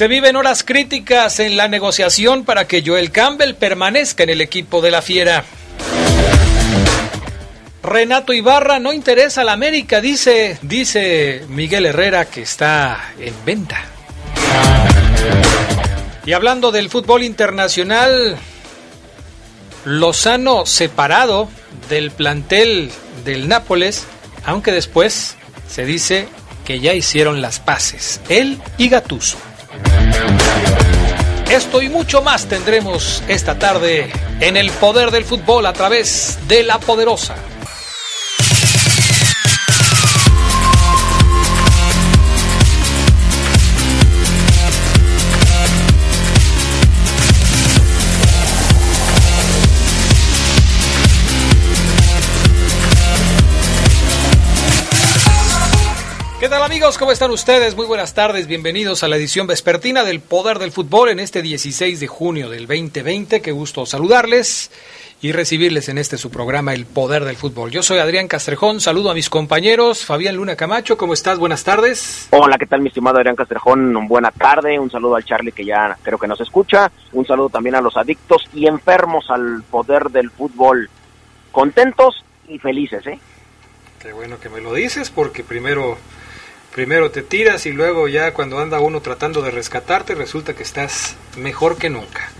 [0.00, 4.80] Se viven horas críticas en la negociación para que Joel Campbell permanezca en el equipo
[4.80, 5.44] de la Fiera.
[7.82, 13.84] Renato Ibarra no interesa a la América, dice, dice Miguel Herrera que está en venta.
[16.24, 18.38] Y hablando del fútbol internacional,
[19.84, 21.50] Lozano separado
[21.90, 22.90] del plantel
[23.26, 24.06] del Nápoles,
[24.46, 25.36] aunque después
[25.68, 26.26] se dice
[26.64, 29.49] que ya hicieron las paces, él y Gatuso.
[31.50, 36.62] Esto y mucho más tendremos esta tarde en el poder del fútbol a través de
[36.62, 37.34] la poderosa.
[56.40, 56.96] ¿Qué tal amigos?
[56.96, 57.76] ¿Cómo están ustedes?
[57.76, 62.00] Muy buenas tardes, bienvenidos a la edición vespertina del Poder del Fútbol en este 16
[62.00, 63.42] de junio del 2020.
[63.42, 64.70] Qué gusto saludarles
[65.20, 67.70] y recibirles en este su programa El Poder del Fútbol.
[67.70, 70.06] Yo soy Adrián Castrejón, saludo a mis compañeros.
[70.06, 71.38] Fabián Luna Camacho, ¿cómo estás?
[71.38, 72.28] Buenas tardes.
[72.30, 74.08] Hola, ¿qué tal mi estimado Adrián Castrejón?
[74.08, 77.74] Buena tarde, un saludo al Charlie que ya creo que nos escucha, un saludo también
[77.74, 80.88] a los adictos y enfermos al Poder del Fútbol.
[81.52, 83.18] Contentos y felices, ¿eh?
[84.00, 85.98] Qué bueno que me lo dices porque primero
[86.74, 91.16] primero te tiras y luego ya cuando anda uno tratando de rescatarte resulta que estás
[91.36, 92.30] mejor que nunca.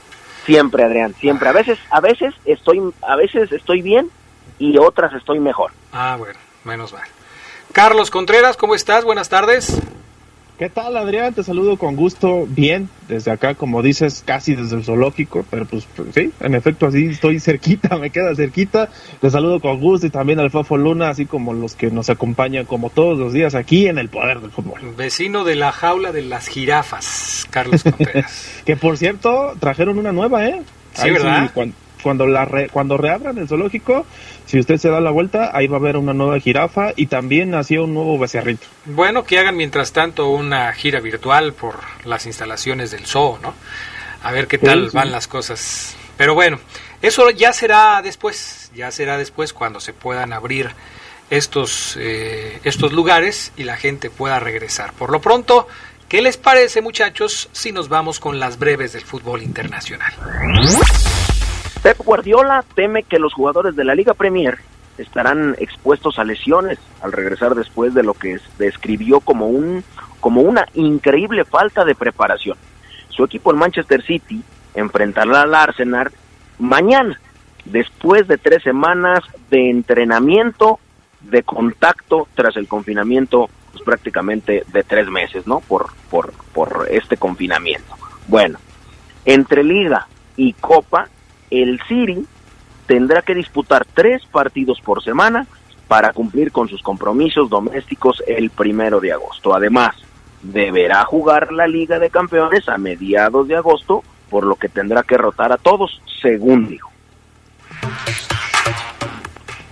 [0.47, 1.49] Siempre, Adrián, siempre.
[1.49, 4.11] A veces, a veces estoy, a veces estoy bien
[4.59, 5.73] y otras estoy mejor.
[5.93, 7.07] Ah, bueno, menos mal.
[7.73, 9.05] Carlos Contreras, ¿cómo estás?
[9.05, 9.81] Buenas tardes.
[10.61, 11.33] ¿Qué tal, Adrián?
[11.33, 15.87] Te saludo con gusto, bien, desde acá, como dices, casi desde el zoológico, pero pues,
[15.97, 18.91] pues sí, en efecto, así estoy cerquita, me queda cerquita.
[19.23, 22.67] Te saludo con gusto y también al Fafo Luna, así como los que nos acompañan
[22.67, 24.83] como todos los días aquí en el Poder del Fútbol.
[24.99, 28.61] Vecino de la jaula de las jirafas, Carlos Contreras.
[28.67, 30.61] que por cierto, trajeron una nueva, ¿eh?
[30.93, 31.51] Sí, ¿verdad?
[31.55, 34.07] cuando, cuando, la re, cuando reabran el zoológico,
[34.47, 37.51] si usted se da la vuelta, ahí va a haber una nueva jirafa y también
[37.51, 38.67] nació un nuevo becerrito.
[38.87, 43.55] Bueno, que hagan mientras tanto una gira virtual por las instalaciones del zoo, ¿no?
[44.23, 44.97] A ver qué tal Sí, sí.
[44.97, 45.97] van las cosas.
[46.17, 46.59] Pero bueno,
[47.01, 50.71] eso ya será después, ya será después cuando se puedan abrir
[51.31, 54.93] estos, eh, estos lugares y la gente pueda regresar.
[54.93, 55.67] Por lo pronto,
[56.09, 60.13] ¿qué les parece muchachos si nos vamos con las breves del fútbol internacional?
[61.83, 64.59] Pep Guardiola teme que los jugadores de la Liga Premier
[64.99, 69.83] estarán expuestos a lesiones al regresar después de lo que es- describió como un
[70.21, 72.59] como una increíble falta de preparación.
[73.09, 74.43] Su equipo el Manchester City
[74.75, 76.11] enfrentará al Arsenal
[76.59, 77.19] mañana
[77.65, 79.21] después de tres semanas
[79.51, 80.79] de entrenamiento
[81.21, 85.61] de contacto tras el confinamiento pues, prácticamente de tres meses, ¿no?
[85.61, 87.95] Por, por, por este confinamiento.
[88.27, 88.59] Bueno,
[89.25, 91.09] entre Liga y Copa,
[91.51, 92.25] el City
[92.87, 95.47] tendrá que disputar tres partidos por semana
[95.89, 99.55] para cumplir con sus compromisos domésticos el primero de agosto.
[99.55, 99.97] Además,
[100.43, 105.17] deberá jugar la Liga de Campeones a mediados de agosto, por lo que tendrá que
[105.17, 106.91] rotar a todos, según dijo.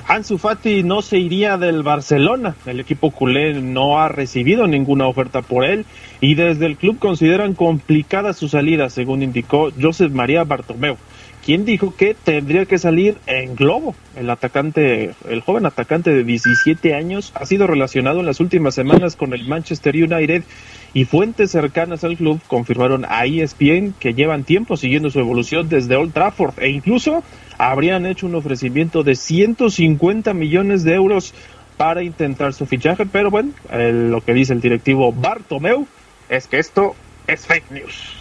[0.09, 2.57] Ansu Fati no se iría del Barcelona.
[2.65, 5.85] El equipo culé no ha recibido ninguna oferta por él
[6.23, 10.97] y desde el club consideran complicada su salida, según indicó Josep María Bartomeu,
[11.49, 13.95] quien dijo que tendría que salir en globo.
[14.15, 19.17] El atacante, el joven atacante de 17 años ha sido relacionado en las últimas semanas
[19.17, 20.43] con el Manchester United
[20.93, 25.97] y fuentes cercanas al club confirmaron a ESPN que llevan tiempo siguiendo su evolución desde
[25.97, 27.25] Old Trafford e incluso
[27.57, 31.33] habrían hecho un ofrecimiento de 150 millones de euros
[31.79, 35.87] para intentar su fichaje, pero bueno, eh, lo que dice el directivo Bartomeu
[36.29, 36.95] es que esto
[37.27, 38.18] es fake news.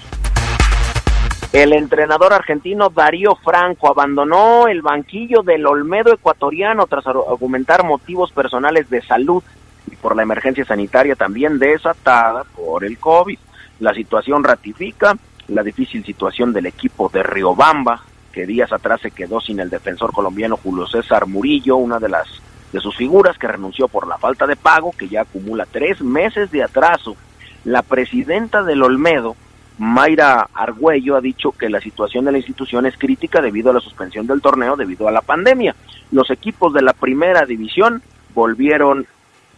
[1.54, 8.32] El entrenador argentino Darío Franco abandonó el banquillo del Olmedo ecuatoriano tras ar- argumentar motivos
[8.32, 9.42] personales de salud
[9.90, 13.40] y por la emergencia sanitaria también desatada por el COVID.
[13.80, 15.18] La situación ratifica
[15.48, 18.04] la difícil situación del equipo de Riobamba,
[18.34, 22.28] que días atrás se quedó sin el defensor colombiano Julio César Murillo, una de las
[22.74, 26.52] de sus figuras que renunció por la falta de pago, que ya acumula tres meses
[26.52, 27.16] de atraso.
[27.64, 29.38] La presidenta del Olmedo,
[29.78, 33.80] Mayra Argüello, ha dicho que la situación de la institución es crítica debido a la
[33.80, 35.76] suspensión del torneo debido a la pandemia.
[36.12, 38.02] Los equipos de la primera división
[38.34, 39.06] volvieron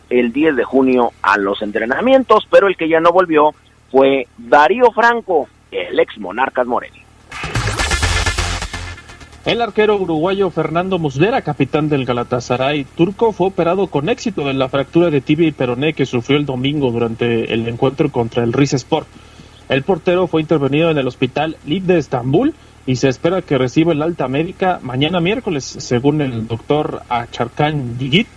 [0.10, 3.54] el 10 de junio a los entrenamientos, pero el que ya no volvió
[3.92, 7.04] fue Darío Franco, el ex Monarcas Morelia.
[9.46, 14.68] El arquero uruguayo Fernando Muslera, capitán del Galatasaray turco, fue operado con éxito de la
[14.68, 19.08] fractura de tibia y peroné que sufrió el domingo durante el encuentro contra el Sport.
[19.70, 22.54] El portero fue intervenido en el hospital Lib de Estambul
[22.86, 28.28] y se espera que reciba el alta médica mañana miércoles, según el doctor Acharkan Digit,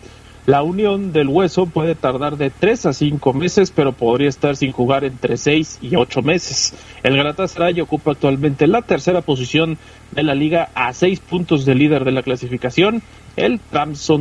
[0.45, 4.73] la unión del hueso puede tardar de 3 a 5 meses, pero podría estar sin
[4.73, 6.75] jugar entre 6 y 8 meses.
[7.05, 9.79] El Galatasaray ocupa actualmente la tercera posición
[10.11, 13.03] de la liga a 6 puntos de líder de la clasificación,
[13.37, 13.61] el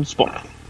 [0.03, 0.60] Sport.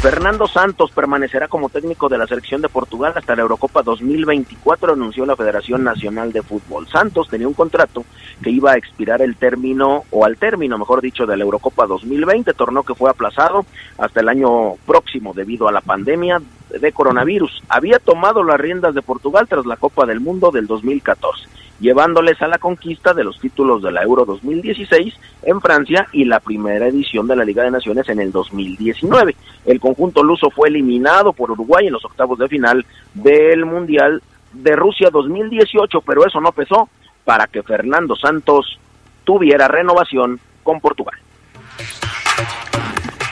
[0.00, 5.26] Fernando Santos permanecerá como técnico de la selección de Portugal hasta la Eurocopa 2024, anunció
[5.26, 6.86] la Federación Nacional de Fútbol.
[6.86, 8.04] Santos tenía un contrato
[8.40, 12.54] que iba a expirar el término, o al término, mejor dicho, de la Eurocopa 2020,
[12.54, 13.66] torneo que fue aplazado
[13.98, 16.40] hasta el año próximo debido a la pandemia
[16.70, 17.64] de coronavirus.
[17.68, 22.48] Había tomado las riendas de Portugal tras la Copa del Mundo del 2014 llevándoles a
[22.48, 27.26] la conquista de los títulos de la Euro 2016 en Francia y la primera edición
[27.26, 29.36] de la Liga de Naciones en el 2019.
[29.64, 32.84] El conjunto luso fue eliminado por Uruguay en los octavos de final
[33.14, 34.22] del Mundial
[34.52, 36.88] de Rusia 2018, pero eso no pesó
[37.24, 38.78] para que Fernando Santos
[39.24, 41.18] tuviera renovación con Portugal.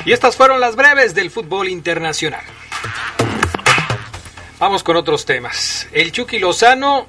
[0.05, 2.45] Y estas fueron las breves del fútbol internacional.
[4.59, 5.89] Vamos con otros temas.
[5.93, 7.07] El Chucky Lozano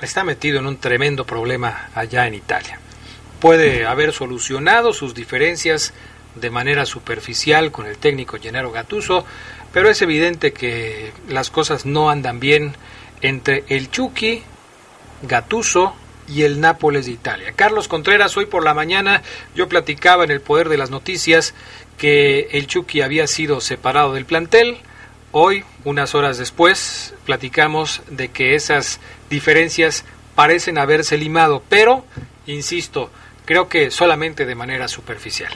[0.00, 2.78] está metido en un tremendo problema allá en Italia.
[3.40, 5.92] Puede haber solucionado sus diferencias
[6.34, 9.24] de manera superficial con el técnico Gennaro Gattuso,
[9.72, 12.74] pero es evidente que las cosas no andan bien
[13.22, 14.42] entre el Chucky,
[15.22, 15.94] Gattuso
[16.28, 17.52] y el Nápoles de Italia.
[17.56, 19.22] Carlos Contreras, hoy por la mañana
[19.54, 21.54] yo platicaba en el Poder de las Noticias
[21.96, 24.78] que el Chucky había sido separado del plantel.
[25.32, 29.00] Hoy, unas horas después, platicamos de que esas
[29.30, 30.04] diferencias
[30.34, 32.04] parecen haberse limado, pero,
[32.46, 33.10] insisto,
[33.44, 35.52] creo que solamente de manera superficial.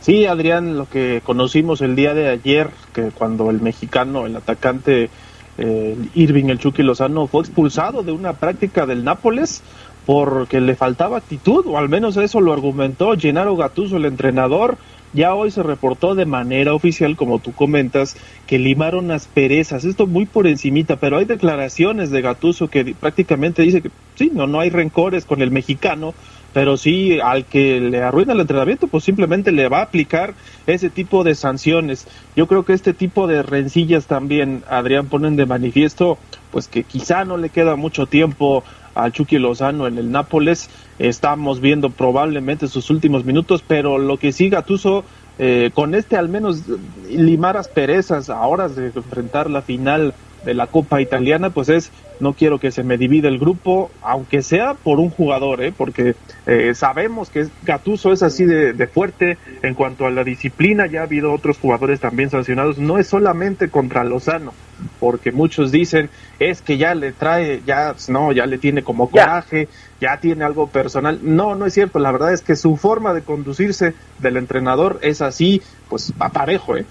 [0.00, 5.10] Sí, Adrián, lo que conocimos el día de ayer, que cuando el mexicano, el atacante
[5.58, 9.62] eh, Irving El Chucky Lozano fue expulsado de una práctica del Nápoles
[10.04, 14.78] porque le faltaba actitud, o al menos eso lo argumentó Gennaro Gattuso, el entrenador,
[15.12, 18.16] ya hoy se reportó de manera oficial, como tú comentas,
[18.46, 19.84] que limaron asperezas.
[19.84, 24.46] Esto muy por encimita, pero hay declaraciones de Gatuso que prácticamente dice que sí, no,
[24.46, 26.14] no hay rencores con el mexicano,
[26.56, 30.32] pero sí al que le arruina el entrenamiento, pues simplemente le va a aplicar
[30.66, 32.08] ese tipo de sanciones.
[32.34, 36.16] Yo creo que este tipo de rencillas también, Adrián, ponen de manifiesto,
[36.50, 38.64] pues que quizá no le queda mucho tiempo
[38.94, 40.70] al Chucky Lozano en el Nápoles.
[40.98, 45.04] Estamos viendo probablemente sus últimos minutos, pero lo que sí Gatuso
[45.38, 46.62] eh, con este al menos
[47.10, 50.14] limar asperezas a horas de enfrentar la final
[50.44, 54.42] de la Copa Italiana, pues es no quiero que se me divida el grupo, aunque
[54.42, 55.72] sea por un jugador, ¿eh?
[55.76, 56.14] porque
[56.46, 61.00] eh, sabemos que Gatuso es así de, de, fuerte en cuanto a la disciplina, ya
[61.00, 64.54] ha habido otros jugadores también sancionados, no es solamente contra Lozano,
[65.00, 66.08] porque muchos dicen
[66.38, 69.68] es que ya le trae, ya no, ya le tiene como coraje,
[70.00, 73.22] ya tiene algo personal, no, no es cierto, la verdad es que su forma de
[73.22, 76.86] conducirse del entrenador es así, pues aparejo, ¿eh?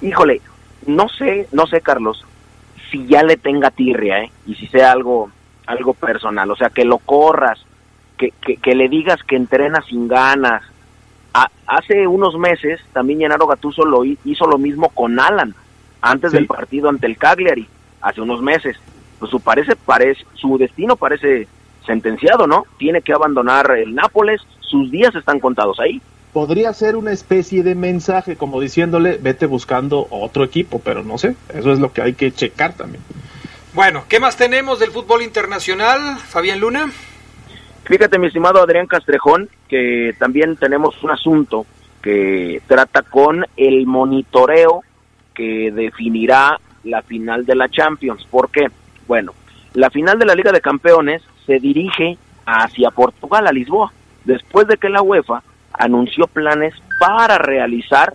[0.00, 0.40] Híjole,
[0.86, 2.24] no sé, no sé Carlos,
[2.94, 4.30] si ya le tenga tirria, ¿eh?
[4.46, 5.28] Y si sea algo,
[5.66, 7.58] algo personal, o sea, que lo corras,
[8.16, 10.62] que, que, le digas que entrena sin ganas.
[11.66, 15.56] hace unos meses también Gennaro Gattuso lo hizo lo mismo con Alan,
[16.00, 17.66] antes del partido ante el Cagliari,
[18.00, 18.76] hace unos meses.
[19.18, 21.48] Pues su, parece, parece, su destino parece
[21.84, 22.64] sentenciado, ¿no?
[22.78, 26.00] Tiene que abandonar el Nápoles, sus días están contados ahí
[26.34, 31.36] podría ser una especie de mensaje como diciéndole vete buscando otro equipo, pero no sé,
[31.48, 33.02] eso es lo que hay que checar también.
[33.72, 36.90] Bueno, ¿qué más tenemos del fútbol internacional, Fabián Luna?
[37.84, 41.66] Fíjate, mi estimado Adrián Castrejón, que también tenemos un asunto
[42.02, 44.82] que trata con el monitoreo
[45.34, 48.26] que definirá la final de la Champions.
[48.28, 48.66] ¿Por qué?
[49.06, 49.34] Bueno,
[49.74, 53.92] la final de la Liga de Campeones se dirige hacia Portugal, a Lisboa,
[54.24, 55.42] después de que la UEFA
[55.74, 58.14] anunció planes para realizar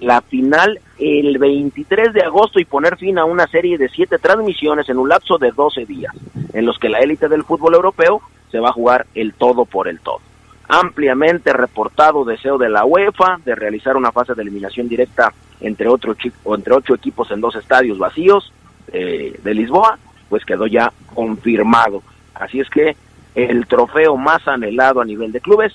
[0.00, 4.88] la final el 23 de agosto y poner fin a una serie de siete transmisiones
[4.88, 6.14] en un lapso de 12 días,
[6.52, 9.88] en los que la élite del fútbol europeo se va a jugar el todo por
[9.88, 10.20] el todo.
[10.68, 16.14] ampliamente reportado deseo de la UEFA de realizar una fase de eliminación directa entre, otro,
[16.44, 18.52] entre ocho equipos en dos estadios vacíos
[18.92, 19.98] eh, de Lisboa,
[20.28, 22.02] pues quedó ya confirmado.
[22.34, 22.96] Así es que
[23.34, 25.72] el trofeo más anhelado a nivel de clubes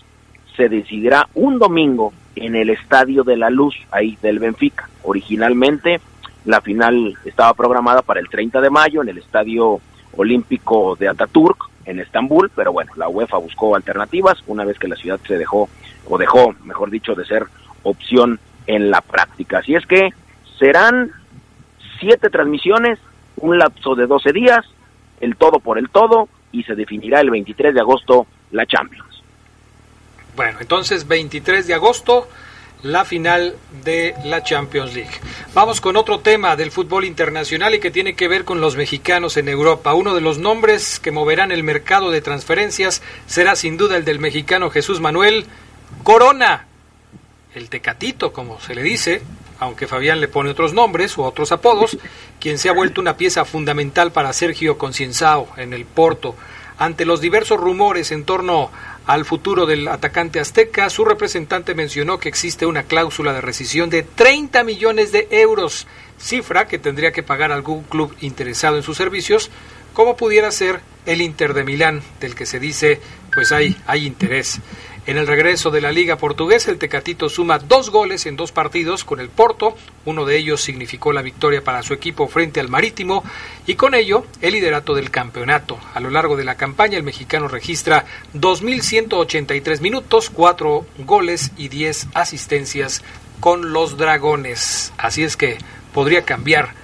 [0.56, 4.90] se decidirá un domingo en el Estadio de la Luz, ahí del Benfica.
[5.04, 6.00] Originalmente
[6.46, 9.80] la final estaba programada para el 30 de mayo en el Estadio
[10.16, 14.96] Olímpico de Ataturk, en Estambul, pero bueno, la UEFA buscó alternativas una vez que la
[14.96, 15.70] ciudad se dejó,
[16.08, 17.46] o dejó, mejor dicho, de ser
[17.84, 19.60] opción en la práctica.
[19.60, 20.10] Así es que
[20.60, 21.12] serán
[22.00, 23.00] siete transmisiones,
[23.38, 24.66] un lapso de 12 días,
[25.20, 29.13] el todo por el todo, y se definirá el 23 de agosto la Champions.
[30.36, 32.28] Bueno, entonces 23 de agosto
[32.82, 35.12] la final de la Champions League.
[35.54, 39.38] Vamos con otro tema del fútbol internacional y que tiene que ver con los mexicanos
[39.38, 39.94] en Europa.
[39.94, 44.20] Uno de los nombres que moverán el mercado de transferencias será sin duda el del
[44.20, 45.46] mexicano Jesús Manuel
[46.04, 46.68] Corona,
[47.54, 49.22] el Tecatito, como se le dice,
[49.60, 51.98] aunque Fabián le pone otros nombres o otros apodos,
[52.40, 56.36] quien se ha vuelto una pieza fundamental para Sergio Concienzao en el Porto.
[56.78, 58.72] Ante los diversos rumores en torno
[59.06, 64.04] al futuro del atacante azteca, su representante mencionó que existe una cláusula de rescisión de
[64.04, 69.52] 30 millones de euros, cifra que tendría que pagar algún club interesado en sus servicios,
[69.94, 73.00] como pudiera ser el Inter de Milán, del que se dice
[73.34, 74.60] pues hay, hay interés.
[75.06, 79.04] En el regreso de la Liga Portuguesa, el Tecatito suma dos goles en dos partidos
[79.04, 79.76] con el Porto.
[80.06, 83.22] Uno de ellos significó la victoria para su equipo frente al Marítimo
[83.68, 85.78] y con ello el liderato del campeonato.
[85.94, 92.08] A lo largo de la campaña, el mexicano registra 2.183 minutos, cuatro goles y 10
[92.14, 93.04] asistencias
[93.42, 94.94] con los Dragones.
[94.98, 95.58] Así es que
[95.94, 96.76] podría cambiar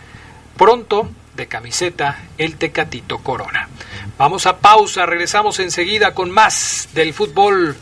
[0.58, 3.70] pronto de camiseta el Tecatito Corona.
[4.18, 7.78] Vamos a pausa, regresamos enseguida con más del fútbol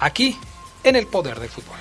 [0.00, 0.36] aquí
[0.82, 1.76] en el Poder del Fútbol.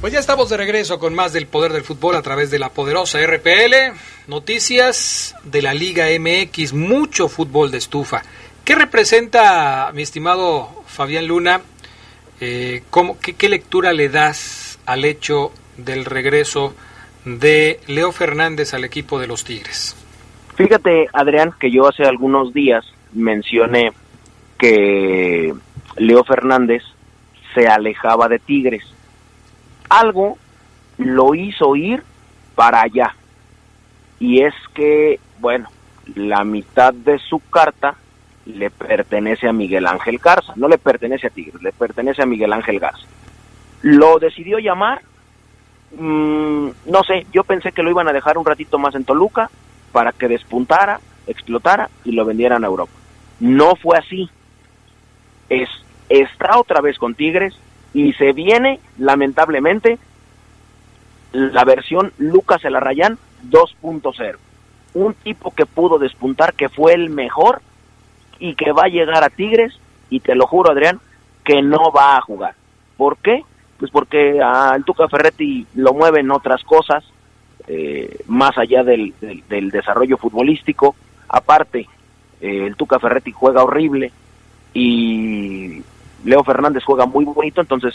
[0.00, 2.70] Pues ya estamos de regreso con más del poder del fútbol a través de la
[2.70, 3.94] poderosa RPL.
[4.26, 8.24] Noticias de la Liga MX, mucho fútbol de estufa.
[8.64, 11.60] ¿Qué representa, mi estimado Fabián Luna,
[12.44, 16.74] eh, ¿cómo, qué, lectura le das al hecho del regreso
[17.24, 19.94] de Leo Fernández al equipo de los Tigres?
[20.56, 23.92] Fíjate, Adrián, que yo hace algunos días mencioné
[24.58, 25.54] que
[25.96, 26.82] Leo Fernández
[27.54, 28.82] se alejaba de Tigres.
[29.88, 30.36] Algo
[30.98, 32.02] lo hizo ir
[32.56, 33.14] para allá.
[34.18, 35.68] Y es que, bueno,
[36.16, 37.94] la mitad de su carta
[38.46, 42.52] le pertenece a Miguel Ángel Garza, no le pertenece a Tigres, le pertenece a Miguel
[42.52, 43.06] Ángel Garza.
[43.82, 45.02] Lo decidió llamar,
[45.96, 49.50] mm, no sé, yo pensé que lo iban a dejar un ratito más en Toluca
[49.92, 52.92] para que despuntara, explotara y lo vendieran a Europa.
[53.40, 54.30] No fue así.
[55.48, 55.68] Es,
[56.08, 57.54] está otra vez con Tigres
[57.94, 59.98] y se viene, lamentablemente,
[61.32, 63.18] la versión Lucas Elarrayán
[63.50, 64.36] 2.0.
[64.94, 67.62] Un tipo que pudo despuntar, que fue el mejor
[68.42, 69.72] y que va a llegar a Tigres
[70.10, 70.98] y te lo juro Adrián
[71.44, 72.56] que no va a jugar.
[72.96, 73.44] ¿Por qué?
[73.78, 77.04] Pues porque al Tuca Ferretti lo mueven otras cosas
[77.68, 79.14] eh, más allá del,
[79.48, 80.96] desarrollo futbolístico.
[81.28, 81.86] Aparte,
[82.40, 84.10] eh, el Tuca Ferretti juega horrible
[84.74, 85.80] y
[86.24, 87.94] Leo Fernández juega muy bonito, entonces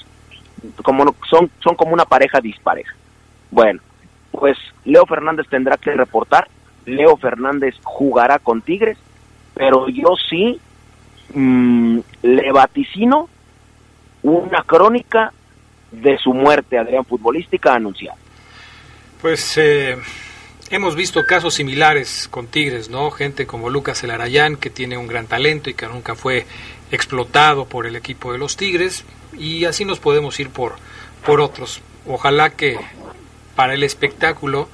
[0.82, 2.96] como son, son como una pareja dispareja.
[3.52, 3.82] Bueno,
[4.32, 6.48] pues Leo Fernández tendrá que reportar,
[6.86, 8.98] Leo Fernández jugará con Tigres
[9.58, 10.60] pero yo sí
[11.34, 13.28] mm, le vaticino
[14.24, 15.34] una crónica
[15.92, 18.18] de su muerte, Adrián, futbolística anunciada.
[19.22, 19.98] Pues eh,
[20.70, 23.10] hemos visto casos similares con Tigres, ¿no?
[23.10, 26.46] Gente como Lucas Elarayán, que tiene un gran talento y que nunca fue
[26.92, 29.06] explotado por el equipo de los Tigres,
[29.38, 30.76] y así nos podemos ir por,
[31.26, 31.82] por otros.
[32.06, 32.78] Ojalá que
[33.56, 34.70] para el espectáculo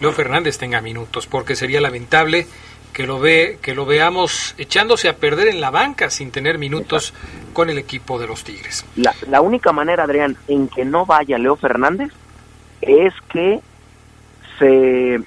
[0.00, 2.46] Leo Fernández tenga minutos, porque sería lamentable
[2.94, 7.12] que lo ve que lo veamos echándose a perder en la banca sin tener minutos
[7.52, 8.86] con el equipo de los Tigres.
[8.96, 12.12] La, la única manera, Adrián, en que no vaya Leo Fernández
[12.80, 13.60] es que
[14.58, 15.20] se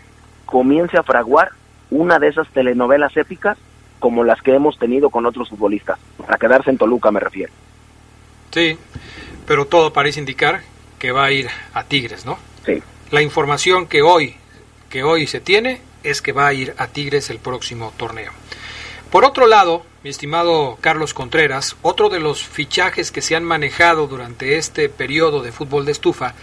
[0.46, 1.52] comience a fraguar
[1.92, 3.58] una de esas telenovelas épicas
[4.00, 7.52] como las que hemos tenido con otros futbolistas, para quedarse en Toluca me refiero.
[8.52, 8.78] Sí,
[9.46, 10.62] pero todo parece indicar
[11.00, 12.38] que va a ir a Tigres, ¿no?
[12.66, 12.82] Sí.
[13.12, 14.36] La información que hoy
[14.90, 18.32] que hoy se tiene es que va a ir a Tigres el próximo torneo.
[19.12, 24.08] Por otro lado, mi estimado Carlos Contreras, otro de los fichajes que se han manejado
[24.08, 26.34] durante este periodo de fútbol de estufa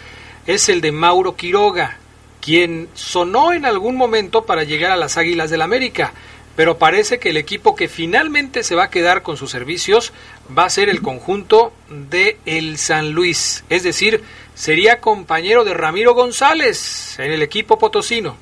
[0.46, 1.98] es el de Mauro Quiroga,
[2.40, 6.12] quien sonó en algún momento para llegar a las Águilas del América,
[6.56, 10.12] pero parece que el equipo que finalmente se va a quedar con sus servicios
[10.56, 14.22] va a ser el conjunto de el San Luis, es decir,
[14.54, 18.36] sería compañero de Ramiro González en el equipo potosino.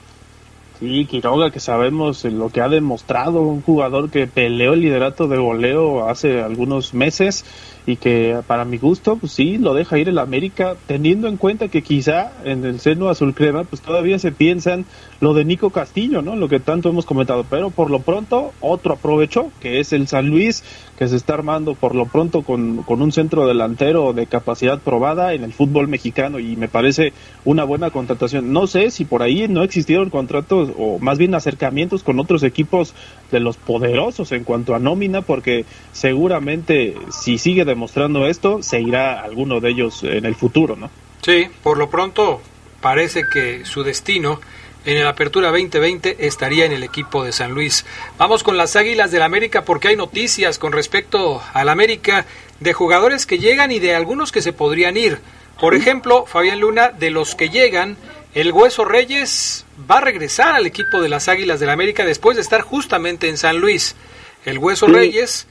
[0.82, 5.36] Sí, Quiroga, que sabemos lo que ha demostrado, un jugador que peleó el liderato de
[5.38, 7.44] goleo hace algunos meses
[7.86, 11.68] y que para mi gusto, pues sí, lo deja ir el América, teniendo en cuenta
[11.68, 14.84] que quizá en el seno azul crema, pues todavía se piensan
[15.20, 16.36] lo de Nico Castillo, ¿no?
[16.36, 20.28] Lo que tanto hemos comentado, pero por lo pronto otro aprovechó, que es el San
[20.28, 20.62] Luis,
[20.96, 25.34] que se está armando por lo pronto con, con un centro delantero de capacidad probada
[25.34, 27.12] en el fútbol mexicano y me parece
[27.44, 28.52] una buena contratación.
[28.52, 32.94] No sé si por ahí no existieron contratos o más bien acercamientos con otros equipos
[33.32, 39.20] de los poderosos en cuanto a nómina, porque seguramente si sigue demostrando esto, se irá
[39.20, 40.90] alguno de ellos en el futuro, ¿no?
[41.22, 42.40] Sí, por lo pronto
[42.80, 44.40] parece que su destino
[44.84, 47.86] en el Apertura 2020 estaría en el equipo de San Luis.
[48.18, 52.26] Vamos con las Águilas del América porque hay noticias con respecto al América
[52.60, 55.18] de jugadores que llegan y de algunos que se podrían ir.
[55.60, 57.96] Por ejemplo, Fabián Luna, de los que llegan,
[58.34, 62.42] el Hueso Reyes va a regresar al equipo de las Águilas del América después de
[62.42, 63.94] estar justamente en San Luis.
[64.46, 65.46] El Hueso Reyes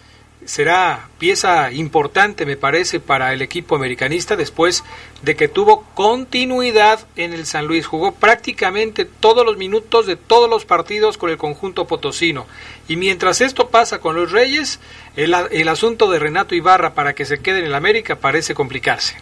[0.45, 4.83] será pieza importante, me parece, para el equipo americanista después
[5.21, 7.85] de que tuvo continuidad en el San Luis.
[7.85, 12.47] Jugó prácticamente todos los minutos de todos los partidos con el conjunto potosino.
[12.87, 14.79] Y mientras esto pasa con los Reyes,
[15.15, 19.17] el, el asunto de Renato Ibarra para que se quede en el América parece complicarse.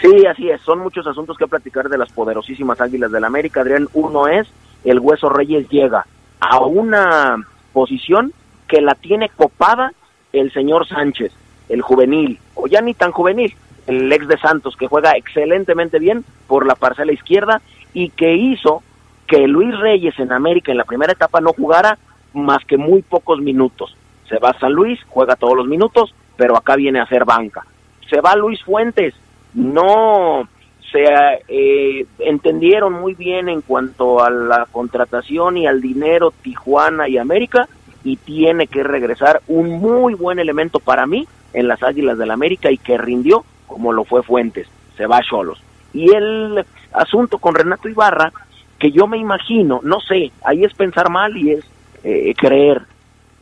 [0.00, 0.60] Sí, así es.
[0.62, 3.60] Son muchos asuntos que platicar de las poderosísimas Águilas del América.
[3.60, 4.48] Adrián, uno es
[4.84, 6.06] el Hueso Reyes llega
[6.40, 7.36] a una
[7.72, 8.32] posición
[8.66, 9.92] que la tiene copada
[10.32, 11.32] el señor Sánchez,
[11.68, 13.54] el juvenil, o ya ni tan juvenil,
[13.86, 17.60] el ex de Santos, que juega excelentemente bien por la parcela izquierda
[17.92, 18.82] y que hizo
[19.26, 21.98] que Luis Reyes en América en la primera etapa no jugara
[22.32, 23.96] más que muy pocos minutos.
[24.28, 27.66] Se va San Luis, juega todos los minutos, pero acá viene a hacer banca.
[28.08, 29.14] Se va Luis Fuentes,
[29.54, 30.48] no
[30.92, 31.04] se
[31.48, 37.68] eh, entendieron muy bien en cuanto a la contratación y al dinero Tijuana y América,
[38.02, 42.70] y tiene que regresar un muy buen elemento para mí en las Águilas del América
[42.70, 45.62] y que rindió como lo fue Fuentes, se va a Cholos.
[45.92, 48.32] Y el asunto con Renato Ibarra,
[48.80, 51.64] que yo me imagino, no sé, ahí es pensar mal y es
[52.02, 52.82] eh, creer,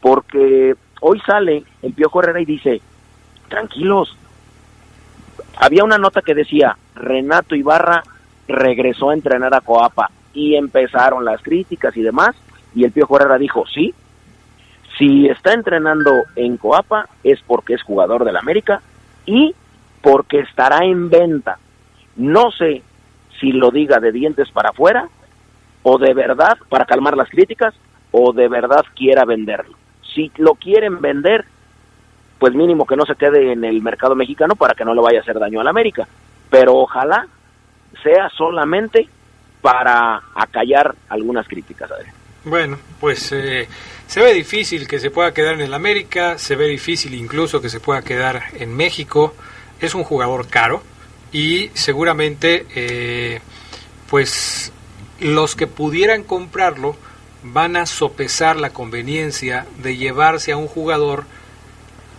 [0.00, 2.82] porque hoy sale el Piojo Herrera y dice,
[3.48, 4.18] tranquilos,
[5.58, 8.02] había una nota que decía, Renato Ibarra
[8.46, 12.36] regresó a entrenar a Coapa y empezaron las críticas y demás,
[12.74, 13.92] y el Piojo Herrera dijo, sí,
[14.98, 18.80] si está entrenando en Coapa es porque es jugador del América
[19.26, 19.54] y
[20.02, 21.58] porque estará en venta.
[22.16, 22.82] No sé
[23.40, 25.08] si lo diga de dientes para afuera
[25.82, 27.74] o de verdad para calmar las críticas
[28.10, 29.76] o de verdad quiera venderlo.
[30.14, 31.44] Si lo quieren vender,
[32.38, 35.18] pues mínimo que no se quede en el mercado mexicano para que no le vaya
[35.18, 36.06] a hacer daño al América.
[36.50, 37.26] Pero ojalá
[38.02, 39.08] sea solamente
[39.60, 41.90] para acallar algunas críticas.
[42.44, 43.68] Bueno, pues eh,
[44.06, 47.68] se ve difícil que se pueda quedar en el América, se ve difícil incluso que
[47.68, 49.34] se pueda quedar en México.
[49.80, 50.82] Es un jugador caro
[51.32, 53.40] y seguramente eh,
[54.08, 54.72] pues
[55.20, 56.96] los que pudieran comprarlo
[57.42, 61.24] van a sopesar la conveniencia de llevarse a un jugador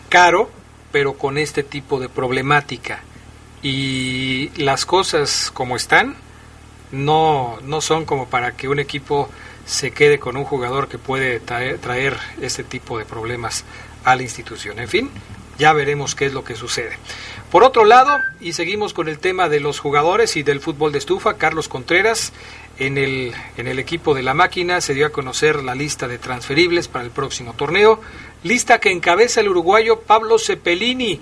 [0.09, 0.49] caro
[0.91, 3.01] pero con este tipo de problemática
[3.61, 6.15] y las cosas como están
[6.91, 9.29] no, no son como para que un equipo
[9.65, 13.65] se quede con un jugador que puede traer, este tipo de problemas
[14.03, 14.79] a la institución.
[14.79, 15.11] En fin,
[15.59, 16.97] ya veremos qué es lo que sucede.
[17.51, 20.97] Por otro lado, y seguimos con el tema de los jugadores y del fútbol de
[20.97, 22.33] estufa, Carlos Contreras,
[22.79, 26.17] en el, en el equipo de la máquina se dio a conocer la lista de
[26.17, 28.01] transferibles para el próximo torneo,
[28.43, 31.19] lista que encabeza el uruguayo Pablo Cepelini.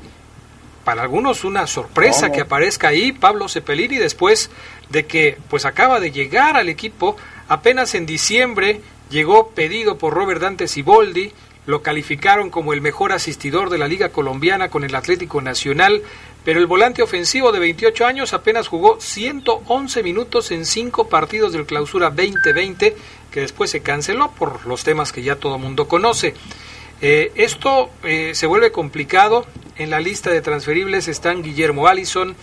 [0.83, 4.49] Para algunos una sorpresa que aparezca ahí Pablo Cepelini después
[4.89, 7.17] de que pues acaba de llegar al equipo
[7.49, 11.31] Apenas en diciembre llegó pedido por Robert Dante Siboldi,
[11.65, 16.01] lo calificaron como el mejor asistidor de la Liga Colombiana con el Atlético Nacional,
[16.43, 21.65] pero el volante ofensivo de 28 años apenas jugó 111 minutos en cinco partidos del
[21.65, 22.95] Clausura 2020,
[23.31, 26.33] que después se canceló por los temas que ya todo mundo conoce.
[27.01, 29.45] Eh, esto eh, se vuelve complicado.
[29.77, 32.35] En la lista de transferibles están Guillermo Allison,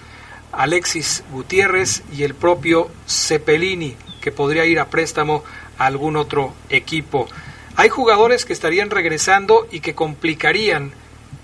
[0.52, 5.44] Alexis Gutiérrez y el propio Cepelini que podría ir a préstamo
[5.76, 7.28] a algún otro equipo.
[7.76, 10.92] hay jugadores que estarían regresando y que complicarían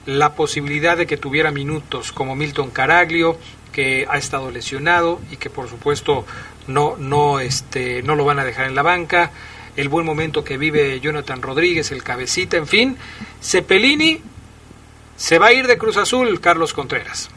[0.06, 3.36] la posibilidad de que tuviera minutos, como Milton Caraglio,
[3.72, 6.24] que ha estado lesionado y que por supuesto
[6.68, 9.30] no, no, este, no lo van a dejar en la banca,
[9.80, 12.96] el buen momento que vive Jonathan Rodríguez, el cabecita, en fin,
[13.40, 14.20] Cepelini
[15.16, 17.30] se va a ir de Cruz Azul, Carlos Contreras.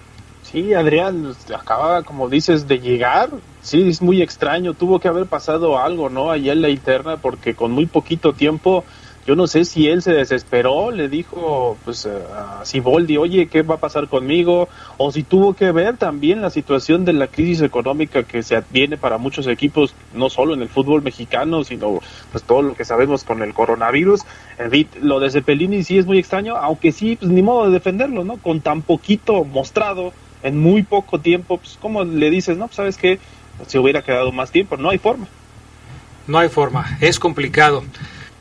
[0.44, 3.30] Sí, Adrián, acaba, como dices, de llegar.
[3.62, 4.74] Sí, es muy extraño.
[4.74, 6.30] Tuvo que haber pasado algo, ¿no?
[6.30, 8.86] Allá en la interna, porque con muy poquito tiempo
[9.26, 13.76] yo no sé si él se desesperó, le dijo pues a Siboldi, oye, ¿qué va
[13.76, 14.68] a pasar conmigo?
[14.98, 18.98] O si tuvo que ver también la situación de la crisis económica que se adviene
[18.98, 22.00] para muchos equipos, no solo en el fútbol mexicano, sino
[22.32, 24.22] pues todo lo que sabemos con el coronavirus.
[25.02, 28.38] Lo de Cepelini sí es muy extraño, aunque sí, pues ni modo de defenderlo, ¿no?
[28.38, 30.12] Con tan poquito mostrado
[30.44, 33.20] en muy poco tiempo, pues como le dices, no, pues sabes que
[33.68, 35.28] si hubiera quedado más tiempo, no hay forma.
[36.28, 37.84] No hay forma, es complicado.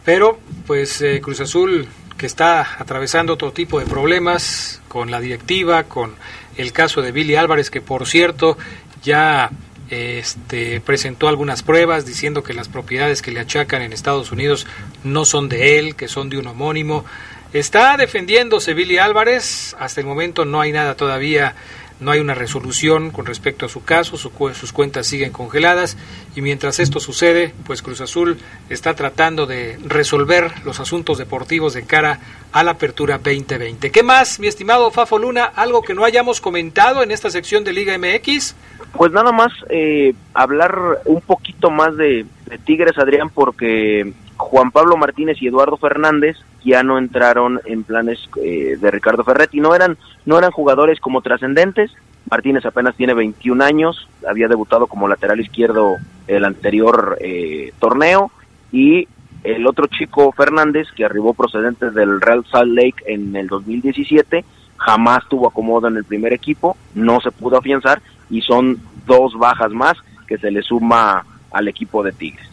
[0.05, 5.85] Pero, pues eh, Cruz Azul, que está atravesando otro tipo de problemas con la directiva,
[5.85, 6.15] con
[6.57, 8.57] el caso de Billy Álvarez, que por cierto
[9.03, 9.51] ya
[9.91, 14.67] este, presentó algunas pruebas diciendo que las propiedades que le achacan en Estados Unidos
[15.05, 17.05] no son de él, que son de un homónimo.
[17.53, 21.55] Está defendiéndose Billy Álvarez, hasta el momento no hay nada todavía
[22.03, 25.97] no hay una resolución con respecto a su caso, sus cuentas siguen congeladas
[26.35, 28.39] y mientras esto sucede, pues Cruz Azul
[28.69, 32.21] está tratando de resolver los asuntos deportivos de cara
[32.53, 33.91] a la apertura 2020.
[33.91, 35.45] ¿Qué más, mi estimado Fafo Luna?
[35.45, 38.55] ¿Algo que no hayamos comentado en esta sección de Liga MX?
[38.93, 44.97] Pues nada más eh, hablar un poquito más de, de Tigres, Adrián, porque Juan Pablo
[44.97, 49.97] Martínez y Eduardo Fernández ya no entraron en planes eh, de Ricardo Ferretti, no eran,
[50.27, 51.93] no eran jugadores como trascendentes,
[52.31, 58.31] Martínez apenas tiene 21 años, había debutado como lateral izquierdo el anterior eh, torneo.
[58.71, 59.07] Y
[59.45, 64.45] el otro chico Fernández que arribó procedente del Real Salt Lake en el 2017
[64.77, 68.01] jamás tuvo acomodo en el primer equipo, no se pudo afianzar
[68.31, 72.52] y son dos bajas más que se le suma al equipo de Tigres.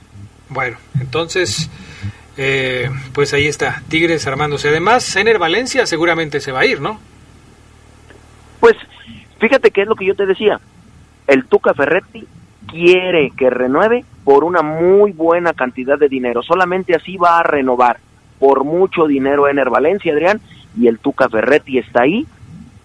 [0.49, 1.69] Bueno, entonces,
[2.37, 4.69] eh, pues ahí está, Tigres armándose.
[4.69, 6.99] Además, Ener Valencia seguramente se va a ir, ¿no?
[8.59, 8.75] Pues
[9.39, 10.59] fíjate que es lo que yo te decía.
[11.27, 12.27] El Tuca Ferretti
[12.67, 16.41] quiere que renueve por una muy buena cantidad de dinero.
[16.41, 17.99] Solamente así va a renovar
[18.39, 20.41] por mucho dinero Ener Valencia, Adrián,
[20.77, 22.25] y el Tuca Ferretti está ahí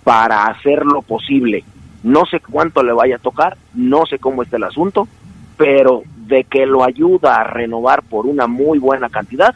[0.03, 1.65] para hacer lo posible.
[2.03, 5.09] No sé cuánto le vaya a tocar, no sé cómo está el asunto,
[5.57, 9.55] pero de que lo ayuda a renovar por una muy buena cantidad,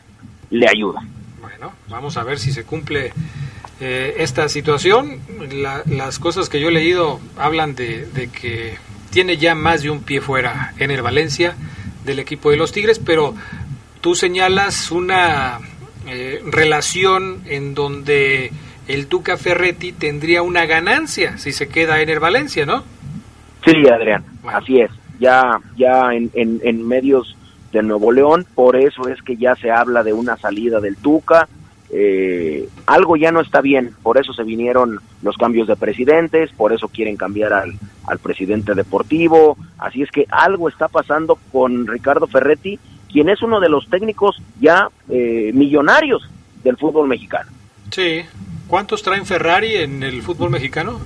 [0.50, 1.00] le ayuda.
[1.40, 3.12] Bueno, vamos a ver si se cumple
[3.80, 5.20] eh, esta situación.
[5.86, 8.76] las cosas que yo he leído hablan de, que
[9.10, 11.54] tiene ya más de un pie fuera en el Valencia
[12.04, 13.34] del equipo de los Tigres, pero
[14.00, 15.58] tú señalas una
[16.06, 18.52] eh, relación en donde
[18.86, 22.82] el Tuca Ferretti tendría una ganancia si se queda en el Valencia, ¿no?
[23.64, 27.36] Sí, Adrián, así es ya, ya en, en, medios
[27.72, 31.48] de Nuevo León, por eso es que ya se habla de una salida del Tuca,
[31.90, 36.72] eh, algo ya no está bien, por eso se vinieron los cambios de presidentes, por
[36.72, 37.74] eso quieren cambiar al,
[38.06, 42.78] al presidente deportivo, así es que algo está pasando con Ricardo Ferretti,
[43.10, 46.28] quien es uno de los técnicos ya eh, millonarios
[46.62, 47.50] del fútbol mexicano.
[47.90, 48.22] Sí,
[48.66, 51.00] ¿cuántos traen Ferrari en el fútbol mexicano?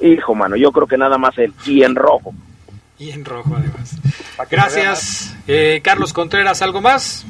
[0.00, 2.34] Hijo, mano, yo creo que nada más él, y en rojo.
[3.00, 3.96] Y en rojo además.
[4.50, 5.34] Gracias.
[5.48, 7.24] Eh, Carlos Contreras, ¿algo más?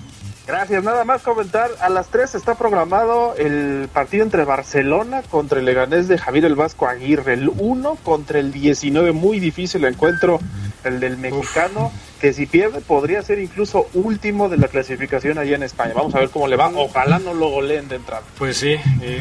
[0.45, 1.71] Gracias, nada más comentar.
[1.81, 6.57] A las 3 está programado el partido entre Barcelona contra el Leganés de Javier el
[6.57, 7.35] Vasco Aguirre.
[7.35, 10.41] El 1 contra el 19, muy difícil el encuentro,
[10.83, 15.63] el del mexicano, que si pierde podría ser incluso último de la clasificación allá en
[15.63, 15.93] España.
[15.95, 16.69] Vamos a ver cómo le va.
[16.75, 18.25] Ojalá no lo goleen de entrada.
[18.37, 18.75] Pues sí,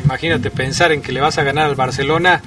[0.04, 2.42] imagínate pensar en que le vas a ganar al Barcelona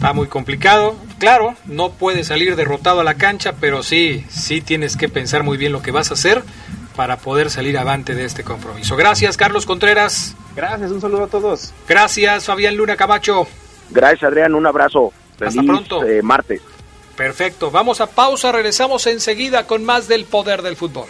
[0.00, 0.96] Está muy complicado.
[1.18, 5.58] Claro, no puedes salir derrotado a la cancha, pero sí, sí tienes que pensar muy
[5.58, 6.42] bien lo que vas a hacer
[6.96, 8.96] para poder salir avante de este compromiso.
[8.96, 10.34] Gracias, Carlos Contreras.
[10.56, 11.74] Gracias, un saludo a todos.
[11.86, 13.46] Gracias, Fabián Luna Camacho.
[13.90, 15.12] Gracias, Adrián, un abrazo.
[15.38, 16.02] Hasta pronto.
[16.02, 16.62] Eh, martes.
[17.14, 21.08] Perfecto, vamos a pausa, regresamos enseguida con más del poder del fútbol.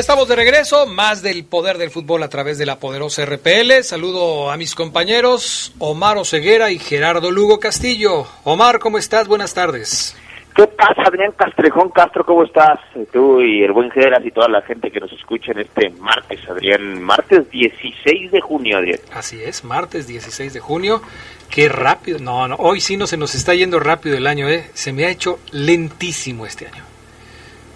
[0.00, 3.82] Ya estamos de regreso, más del poder del fútbol a través de la poderosa RPL.
[3.82, 8.24] Saludo a mis compañeros Omar Oseguera y Gerardo Lugo Castillo.
[8.44, 9.28] Omar, ¿cómo estás?
[9.28, 10.16] Buenas tardes.
[10.56, 12.24] ¿Qué pasa, Adrián Castrejón Castro?
[12.24, 12.80] ¿Cómo estás?
[13.12, 16.40] Tú y el buen Geras y toda la gente que nos escucha en este martes,
[16.48, 17.02] Adrián.
[17.02, 19.00] Martes 16 de junio, Adrián.
[19.12, 21.02] Así es, martes 16 de junio.
[21.50, 22.18] Qué rápido.
[22.20, 24.70] No, no, hoy sí no se nos está yendo rápido el año, ¿eh?
[24.72, 26.84] Se me ha hecho lentísimo este año.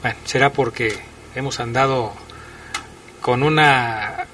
[0.01, 2.13] Bueno, será porque hemos andado
[3.21, 4.27] con una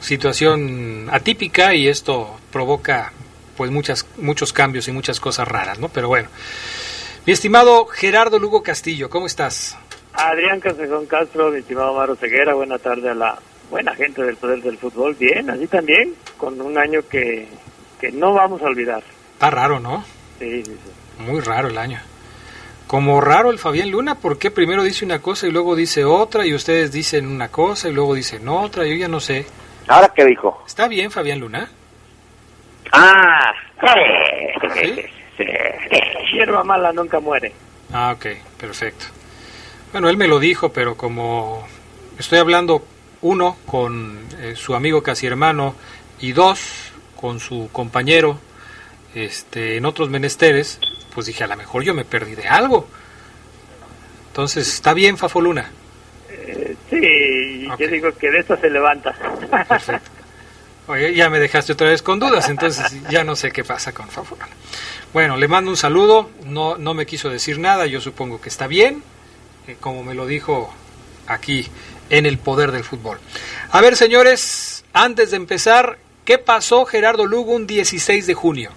[0.00, 3.12] situación atípica y esto provoca
[3.56, 5.88] pues muchas muchos cambios y muchas cosas raras, ¿no?
[5.88, 6.28] Pero bueno.
[7.26, 9.76] Mi estimado Gerardo Lugo Castillo, ¿cómo estás?
[10.14, 13.38] Adrián Casejón Castro, mi estimado Maro Ceguera, buena tarde a la
[13.70, 15.14] buena gente del poder del fútbol.
[15.14, 17.46] Bien, así también, con un año que,
[18.00, 19.02] que no vamos a olvidar.
[19.34, 20.04] Está raro, ¿no?
[20.38, 21.22] Sí, sí, sí.
[21.22, 22.00] Muy raro el año.
[22.88, 26.54] Como raro el Fabián Luna, porque primero dice una cosa y luego dice otra, y
[26.54, 29.44] ustedes dicen una cosa y luego dicen otra, yo ya no sé.
[29.86, 30.64] ¿Ahora qué dijo?
[30.66, 31.68] ¿Está bien Fabián Luna?
[32.90, 33.52] Ah,
[34.74, 35.02] ¿Sí?
[35.36, 35.44] sí.
[36.32, 37.52] Hierba mala nunca muere.
[37.92, 38.26] Ah, ok,
[38.58, 39.04] perfecto.
[39.92, 41.68] Bueno, él me lo dijo, pero como
[42.18, 42.86] estoy hablando,
[43.20, 45.74] uno, con eh, su amigo casi hermano,
[46.20, 48.38] y dos, con su compañero
[49.14, 50.78] este, en otros menesteres,
[51.14, 52.88] pues dije, a lo mejor yo me perdí de algo.
[54.28, 55.70] Entonces, ¿está bien, Fafoluna?
[56.30, 59.12] Eh, sí, yo digo que de esto se levanta.
[59.68, 60.10] Perfecto.
[60.86, 64.08] Oye, ya me dejaste otra vez con dudas, entonces ya no sé qué pasa con
[64.08, 64.48] Fafoluna.
[65.12, 68.66] Bueno, le mando un saludo, no, no me quiso decir nada, yo supongo que está
[68.66, 69.02] bien,
[69.66, 70.72] eh, como me lo dijo
[71.26, 71.66] aquí
[72.08, 73.18] en el poder del fútbol.
[73.70, 78.70] A ver, señores, antes de empezar, ¿qué pasó Gerardo Lugo un 16 de junio?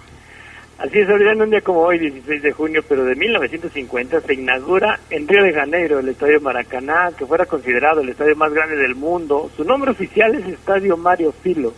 [0.78, 4.98] Así es, Adrián, un día como hoy, 16 de junio, pero de 1950, se inaugura
[5.10, 8.96] en Río de Janeiro el Estadio Maracaná, que fuera considerado el estadio más grande del
[8.96, 9.50] mundo.
[9.56, 11.72] Su nombre oficial es Estadio Mario Filo.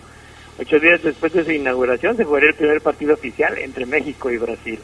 [0.59, 4.39] Ocho días después de su inauguración se jugaría el primer partido oficial entre México y
[4.39, 4.79] Brasil.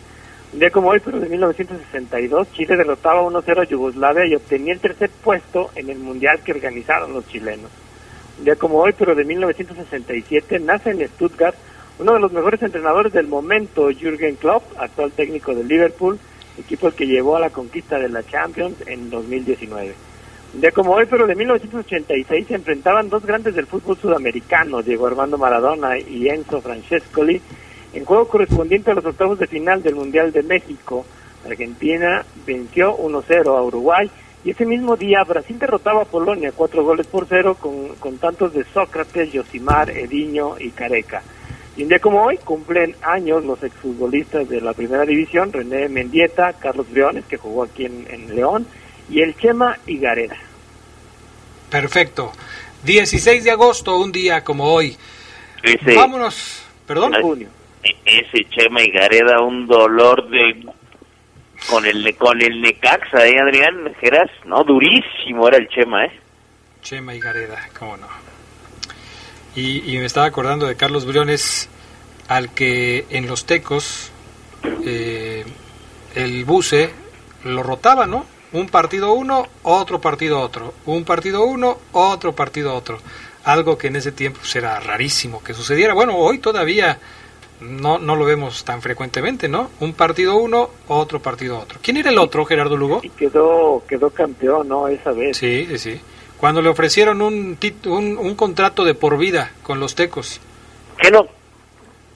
[0.53, 4.81] Un día como hoy, pero de 1962, Chile derrotaba 1-0 a Yugoslavia y obtenía el
[4.81, 7.71] tercer puesto en el mundial que organizaron los chilenos.
[8.39, 11.55] Un día como hoy, pero de 1967, nace en Stuttgart
[12.01, 16.19] uno de los mejores entrenadores del momento, Jürgen Klopp, actual técnico de Liverpool,
[16.59, 19.95] equipo que llevó a la conquista de la Champions en 2019.
[20.55, 25.07] Un día como hoy, pero de 1986, se enfrentaban dos grandes del fútbol sudamericano, Diego
[25.07, 27.41] Armando Maradona y Enzo Francescoli,
[27.93, 31.05] en juego correspondiente a los octavos de final del Mundial de México.
[31.47, 34.11] Argentina venció 1-0 a Uruguay
[34.43, 38.55] y ese mismo día Brasil derrotaba a Polonia cuatro goles por cero con, con tantos
[38.55, 41.23] de Sócrates, Yosimar, Ediño y Careca.
[41.77, 46.53] Y un día como hoy cumplen años los exfutbolistas de la primera división, René Mendieta,
[46.55, 48.67] Carlos Briones, que jugó aquí en, en León,
[49.09, 50.37] y el Chema Higareda.
[51.71, 52.33] Perfecto.
[52.85, 54.97] 16 de agosto, un día como hoy.
[55.63, 56.65] Ese, Vámonos.
[56.87, 57.15] ¿Perdón?
[57.21, 57.49] Junio.
[57.83, 60.67] ese Chema y Gareda, un dolor de...
[61.69, 63.95] Con el, con el Necaxa, ¿eh, Adrián?
[64.01, 66.21] Geras, no, durísimo era el Chema, ¿eh?
[66.81, 68.07] Chema y Gareda, cómo no.
[69.55, 71.69] Y, y me estaba acordando de Carlos Briones,
[72.29, 74.11] al que en los tecos
[74.85, 75.45] eh,
[76.15, 76.91] el buce
[77.45, 78.25] lo rotaba, ¿no?
[78.53, 80.75] Un partido uno, otro partido otro.
[80.87, 82.99] Un partido uno, otro partido otro.
[83.45, 85.95] Algo que en ese tiempo pues, era rarísimo que sucediera.
[85.95, 86.99] Bueno, hoy todavía
[87.61, 89.71] no, no lo vemos tan frecuentemente, ¿no?
[89.81, 91.79] Un partido uno, otro partido otro.
[91.83, 93.01] ¿Quién era el otro, Gerardo Lugo?
[93.03, 94.89] Y quedó, quedó campeón, ¿no?
[94.89, 95.37] Esa vez.
[95.37, 96.01] Sí, sí, sí.
[96.41, 100.41] Cuando le ofrecieron un, un, un contrato de por vida con los tecos.
[100.99, 101.27] ¿Qué no?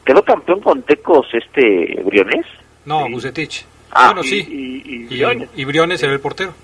[0.04, 2.46] ¿Quedó campeón con Tecos este Briones?
[2.86, 3.12] No, Sí.
[3.12, 3.66] Bucetich.
[3.90, 4.46] Ah, bueno, Y, sí.
[4.48, 5.48] y, y Briones.
[5.54, 6.54] y Briones era el portero.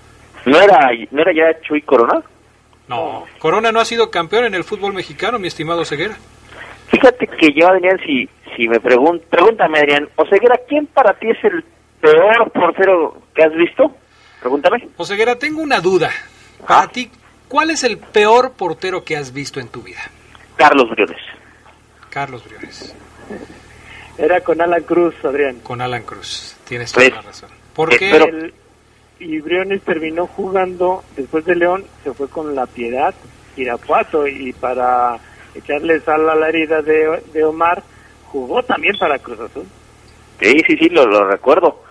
[0.45, 2.21] ¿No era, ¿No era ya Chuy Corona?
[2.87, 6.17] No, Corona no ha sido campeón en el fútbol mexicano, mi estimado Ceguera.
[6.87, 11.37] Fíjate que yo, Adrián, si, si me pregunto, pregúntame, Adrián, Oseguera, ¿quién para ti es
[11.45, 11.63] el
[12.01, 13.95] peor portero que has visto?
[14.41, 14.89] Pregúntame.
[14.97, 16.09] O Ceguera, tengo una duda.
[16.67, 16.87] Para Ah.
[16.91, 17.09] ti,
[17.51, 19.99] ¿cuál es el peor portero que has visto en tu vida?
[20.55, 21.17] Carlos Briones.
[22.09, 22.95] Carlos Briones.
[24.17, 25.59] Era con Alan Cruz, Adrián.
[25.59, 26.55] Con Alan Cruz.
[26.67, 27.49] Tienes toda Pues, la razón.
[27.73, 28.53] Porque pero- El-
[29.19, 33.13] y Briones terminó jugando, después de León, se fue con La Piedad,
[33.55, 35.17] Irapuato, y para
[35.53, 37.83] echarle sal a la herida de, de Omar,
[38.31, 39.65] jugó también para Cruz Azul.
[40.39, 41.83] Sí, sí, sí, lo, lo recuerdo.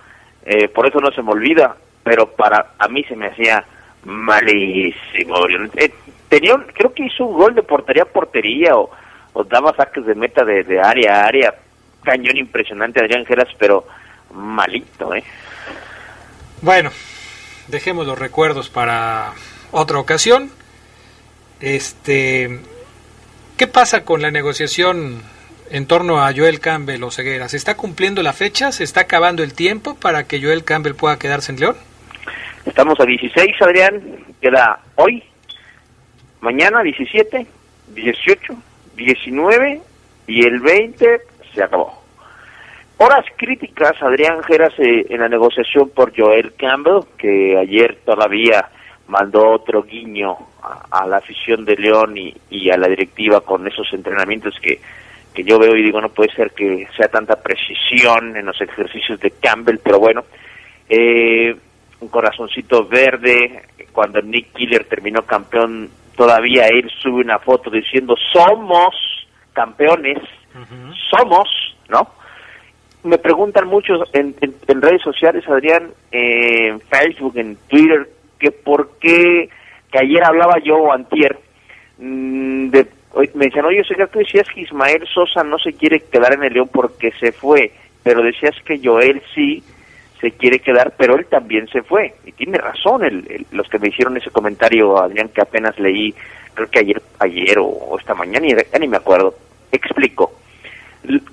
[0.45, 1.77] Eh, por eso no se me olvida.
[2.03, 3.63] Pero para a mí se me hacía
[4.05, 5.43] malísimo.
[5.43, 5.71] Briones.
[5.77, 5.93] Eh,
[6.29, 8.91] creo que hizo un gol de portería a portería o,
[9.45, 11.55] daba saques de meta de, de área a área.
[12.03, 13.87] Cañón impresionante, Adrián Geras, pero
[14.33, 15.23] malito, ¿eh?
[16.63, 16.91] Bueno,
[17.69, 19.33] dejemos los recuerdos para
[19.71, 20.51] otra ocasión.
[21.61, 22.61] Este,
[23.59, 25.23] ¿qué pasa con la negociación
[25.71, 27.49] en torno a Joel Campbell o Ceguera.
[27.49, 28.73] ¿Se está cumpliendo la fecha?
[28.73, 31.77] ¿Se está acabando el tiempo para que Joel Campbell pueda quedarse en León?
[32.67, 34.03] Estamos a 16, Adrián.
[34.41, 35.23] Queda hoy,
[36.41, 37.47] mañana 17,
[37.95, 38.55] 18,
[38.97, 39.81] 19
[40.27, 41.21] y el 20
[41.55, 42.03] se acabó.
[42.99, 48.69] Horas críticas, Adrián Geras, eh, en la negociación por Joel Campbell, que ayer todavía
[49.09, 50.37] mandó otro guiño
[50.91, 54.81] a, la afición de León y, a la directiva con esos entrenamientos que,
[55.33, 59.19] que yo veo y digo, no puede ser que sea tanta precisión en los ejercicios
[59.19, 60.25] de Campbell, pero bueno,
[60.91, 61.57] eh,
[62.01, 68.95] un corazoncito verde, cuando Nick Killer terminó campeón, todavía él sube una foto diciendo, somos
[69.53, 70.19] campeones,
[71.11, 71.49] somos,
[71.89, 72.09] ¿no?
[73.03, 78.09] me preguntan muchos en, en, redes sociales, Adrián, en Facebook, en Twitter,
[78.39, 79.49] que por qué,
[79.91, 81.39] que ayer hablaba yo antier,
[81.99, 82.87] mm, de,
[83.35, 86.53] me decían, oye, que tú decías que Ismael Sosa no se quiere quedar en el
[86.53, 89.63] León porque se fue, pero decías que Joel sí
[90.21, 92.15] se quiere quedar, pero él también se fue.
[92.25, 96.15] Y tiene razón el, los que me hicieron ese comentario, Adrián, que apenas leí,
[96.55, 99.35] creo que ayer, ayer o, esta mañana, ya ni me acuerdo.
[99.73, 100.33] Explico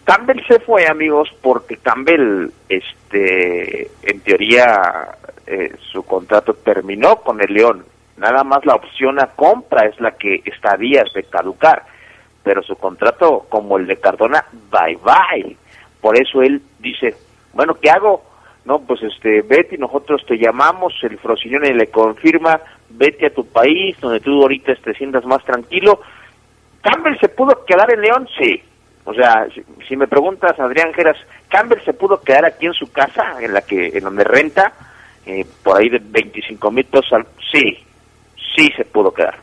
[0.06, 5.10] Campbell se fue, amigos, porque Campbell, este, en teoría,
[5.46, 7.86] eh, su contrato terminó con el León.
[8.16, 11.84] Nada más la opción a compra es la que está a días de caducar.
[12.44, 15.58] Pero su contrato, como el de Cardona, bye bye.
[16.00, 17.16] Por eso él dice,
[17.54, 18.24] bueno, ¿qué hago?
[18.68, 23.46] No, pues este, vete y nosotros te llamamos, el Frosinone le confirma, vete a tu
[23.48, 26.02] país, donde tú ahorita te sientas más tranquilo.
[26.82, 28.62] Campbell se pudo quedar en León, sí,
[29.06, 29.48] o sea,
[29.88, 31.16] si, me preguntas, Adrián Geras,
[31.48, 34.74] Campbell se pudo quedar aquí en su casa, en la que, en donde renta,
[35.26, 37.26] eh, por ahí de 25 mil pesos al...
[37.50, 37.86] Sí,
[38.54, 39.38] sí se pudo quedar.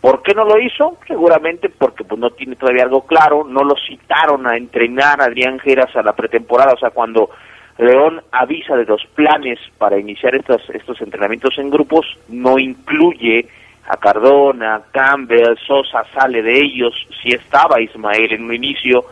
[0.00, 0.98] ¿Por qué no lo hizo?
[1.06, 5.60] Seguramente porque pues no tiene todavía algo claro, no lo citaron a entrenar a Adrián
[5.60, 7.30] Geras a la pretemporada, o sea, cuando
[7.78, 13.48] León avisa de los planes para iniciar estos, estos entrenamientos en grupos, no incluye
[13.88, 19.04] a Cardona, Campbell, Sosa sale de ellos, si estaba Ismael en un inicio,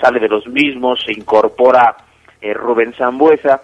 [0.00, 1.96] sale de los mismos, se incorpora
[2.40, 3.60] eh, Rubén Zambuesa,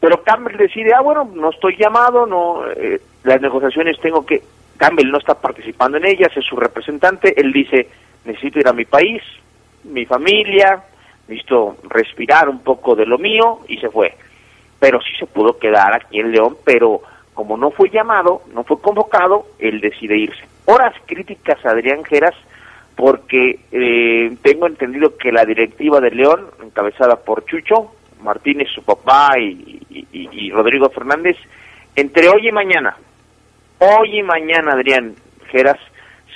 [0.00, 4.42] pero Campbell decide, ah bueno, no estoy llamado, no, eh, las negociaciones tengo que,
[4.76, 7.88] Campbell no está participando en ellas, es su representante, él dice,
[8.24, 9.22] necesito ir a mi país,
[9.82, 10.82] mi familia,
[11.28, 14.14] necesito respirar un poco de lo mío, y se fue.
[14.78, 17.02] Pero sí se pudo quedar aquí en León, pero
[17.34, 20.44] como no fue llamado, no fue convocado, él decide irse.
[20.66, 22.34] Horas críticas a Adrián Geras
[22.96, 29.38] porque eh, tengo entendido que la directiva de León, encabezada por Chucho Martínez, su papá
[29.38, 31.36] y, Rodrigo Fernández,
[31.96, 32.96] entre hoy y mañana,
[33.78, 35.14] hoy y mañana Adrián
[35.50, 35.78] Geras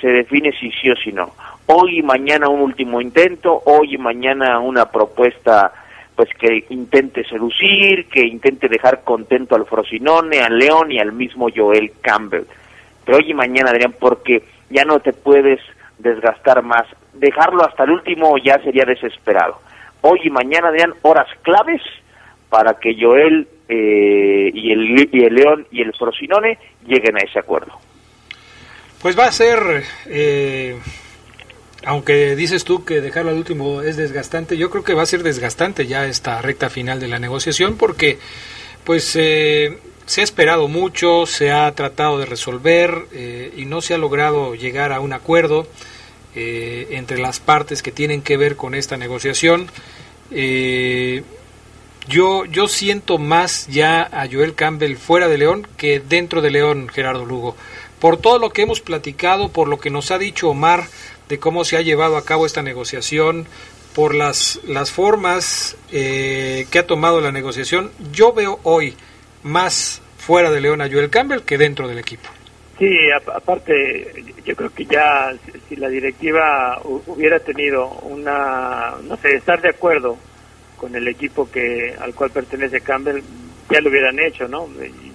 [0.01, 1.31] se define si sí o si no.
[1.71, 5.71] Hoy y mañana un último intento, hoy y mañana una propuesta
[6.15, 11.47] pues que intente seducir, que intente dejar contento al Frosinone, al León y al mismo
[11.55, 12.45] Joel Campbell.
[13.05, 15.59] Pero hoy y mañana, Adrián, porque ya no te puedes
[15.99, 16.87] desgastar más.
[17.13, 19.59] Dejarlo hasta el último ya sería desesperado.
[20.01, 21.83] Hoy y mañana, Adrián, horas claves
[22.49, 27.37] para que Joel eh, y, el, y el León y el Frosinone lleguen a ese
[27.37, 27.73] acuerdo.
[29.03, 30.75] Pues va a ser eh,
[31.85, 35.23] aunque dices tú que dejarlo al último es desgastante, yo creo que va a ser
[35.23, 38.19] desgastante ya esta recta final de la negociación porque
[38.83, 43.93] pues eh, se ha esperado mucho, se ha tratado de resolver eh, y no se
[43.93, 45.67] ha logrado llegar a un acuerdo
[46.35, 49.69] eh, entre las partes que tienen que ver con esta negociación.
[52.07, 56.89] yo, yo siento más ya a Joel Campbell fuera de León que dentro de León,
[56.89, 57.55] Gerardo Lugo.
[57.99, 60.87] Por todo lo que hemos platicado, por lo que nos ha dicho Omar,
[61.29, 63.47] de cómo se ha llevado a cabo esta negociación,
[63.93, 68.95] por las, las formas eh, que ha tomado la negociación, yo veo hoy
[69.43, 72.29] más fuera de León a Joel Campbell que dentro del equipo.
[72.77, 72.97] Sí,
[73.33, 75.33] aparte, yo creo que ya
[75.67, 80.17] si la directiva hubiera tenido una, no sé, estar de acuerdo
[80.77, 83.21] con el equipo que al cual pertenece Campbell,
[83.69, 84.69] ya lo hubieran hecho, ¿no?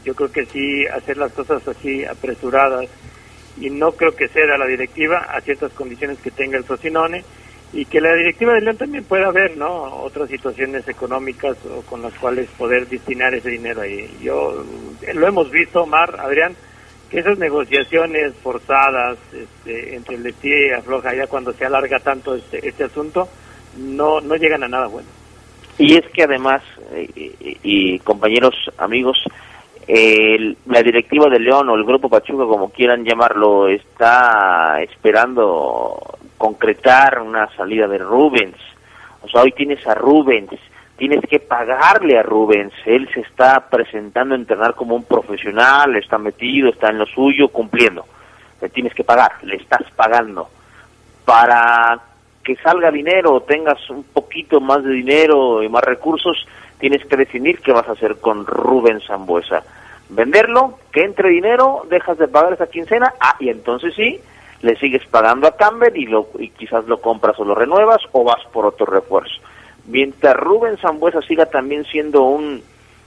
[0.05, 2.87] Yo creo que sí, hacer las cosas así apresuradas
[3.61, 7.25] y no creo que ceda la directiva a ciertas condiciones que tenga el Frosinone
[7.73, 12.03] y que la directiva de León también pueda ver no otras situaciones económicas o con
[12.03, 14.09] las cuales poder destinar ese dinero ahí.
[14.23, 14.65] Yo
[15.13, 16.55] lo hemos visto Mar Adrián
[17.11, 22.35] que esas negociaciones forzadas este, entre el de y afloja ya cuando se alarga tanto
[22.35, 23.29] este, este asunto
[23.77, 25.09] no no llegan a nada bueno.
[25.77, 26.63] Y es que además
[26.93, 29.19] eh, y compañeros amigos
[29.87, 37.49] la directiva de León o el Grupo Pachuca, como quieran llamarlo, está esperando concretar una
[37.57, 38.57] salida de Rubens.
[39.23, 40.51] O sea, hoy tienes a Rubens,
[40.97, 42.73] tienes que pagarle a Rubens.
[42.85, 47.49] Él se está presentando a entrenar como un profesional, está metido, está en lo suyo,
[47.49, 48.05] cumpliendo.
[48.61, 50.49] Le tienes que pagar, le estás pagando.
[51.25, 51.99] Para
[52.43, 56.47] que salga dinero tengas un poquito más de dinero y más recursos,
[56.85, 59.63] tienes que definir qué vas a hacer con Rubens Zambuesa.
[60.11, 64.21] Venderlo, que entre dinero, dejas de pagar esa quincena, ah, y entonces sí,
[64.61, 68.23] le sigues pagando a Campbell y, lo, y quizás lo compras o lo renuevas o
[68.23, 69.33] vas por otro refuerzo.
[69.87, 72.63] Mientras Rubén Zambuesa siga también siendo un,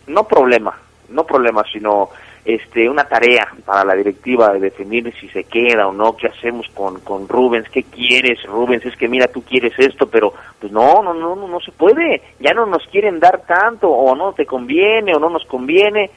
[0.07, 0.75] no problema,
[1.09, 2.09] no problema, sino
[2.47, 6.65] este, una tarea para la directiva de definir si se queda o no, qué hacemos
[6.73, 11.03] con, con Rubens, qué quieres, Rubens, es que mira, tú quieres esto, pero pues no,
[11.03, 14.45] no, no, no, no se puede, ya no nos quieren dar tanto, o no te
[14.45, 16.09] conviene, o no nos conviene.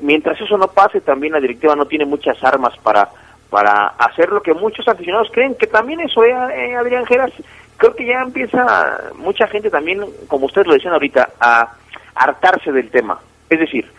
[0.00, 3.10] Mientras eso no pase, también la directiva no tiene muchas armas para
[3.50, 7.32] para hacer lo que muchos aficionados creen, que también eso, eh, eh, Adrián Geras,
[7.78, 11.74] creo que ya empieza mucha gente también, como ustedes lo decían ahorita, a
[12.14, 13.18] hartarse del tema.
[13.48, 13.90] Es decir,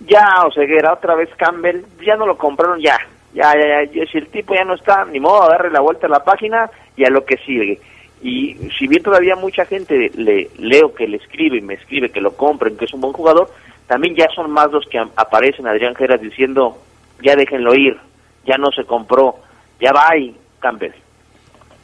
[0.00, 2.98] ya Oseguera, otra vez Campbell, ya no lo compraron, ya,
[3.34, 6.10] ya, ya, ya, si el tipo ya no está, ni modo darle la vuelta a
[6.10, 7.80] la página y a lo que sigue.
[8.22, 12.20] Y si bien todavía mucha gente le leo que le escribe y me escribe que
[12.20, 13.50] lo compren, que es un buen jugador,
[13.86, 16.78] también ya son más los que aparecen, Adrián Geras, diciendo,
[17.22, 17.98] ya déjenlo ir,
[18.44, 19.36] ya no se compró,
[19.80, 20.92] ya va ahí Campbell.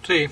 [0.03, 0.27] Sí.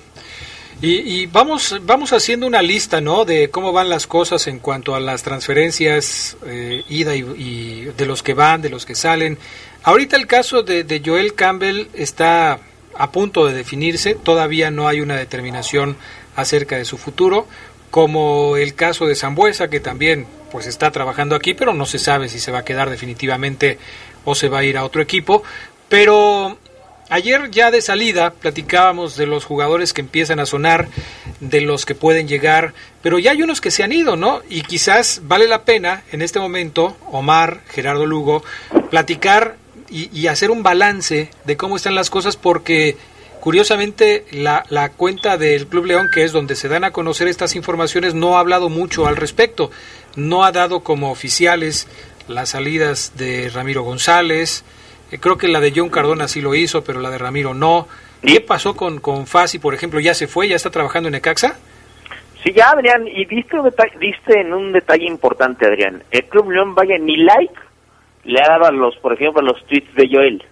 [0.83, 3.23] Y, vamos, vamos haciendo una lista, ¿no?
[3.23, 8.23] De cómo van las cosas en cuanto a las transferencias, eh, ida y, de los
[8.23, 9.37] que van, de los que salen.
[9.83, 12.59] Ahorita el caso de, de, Joel Campbell está
[12.95, 15.97] a punto de definirse, todavía no hay una determinación
[16.35, 17.45] acerca de su futuro,
[17.91, 22.27] como el caso de Zambuesa, que también pues está trabajando aquí, pero no se sabe
[22.27, 23.77] si se va a quedar definitivamente
[24.25, 25.43] o se va a ir a otro equipo.
[25.89, 26.57] Pero
[27.11, 30.87] ayer ya de salida platicábamos de los jugadores que empiezan a sonar,
[31.41, 34.41] de los que pueden llegar, pero ya hay unos que se han ido, ¿no?
[34.49, 38.43] Y quizás vale la pena en este momento, Omar, Gerardo Lugo,
[38.89, 39.57] platicar
[39.89, 42.95] y, hacer un balance de cómo están las cosas porque
[43.41, 47.57] curiosamente la, la, cuenta del Club León, que es donde se dan a conocer estas
[47.57, 49.69] informaciones, no ha hablado mucho al respecto.
[50.15, 51.87] No ha dado como oficiales
[52.29, 54.63] las salidas de Ramiro González,
[55.19, 57.87] creo que la de John Cardona sí lo hizo, pero la de Ramiro no.
[58.21, 59.99] ¿Qué pasó con, con Fasi, por ejemplo?
[59.99, 60.47] ¿Ya se fue?
[60.47, 61.57] ¿Ya está trabajando en Ecaxa?
[62.43, 63.07] Sí, ya, Adrián.
[63.07, 63.57] Y diste,
[63.99, 66.03] diste en un detalle importante, Adrián.
[66.11, 67.53] El Club León, vaya, ni like
[68.23, 70.43] le ha dado a los, por ejemplo, a los tweets de Joel.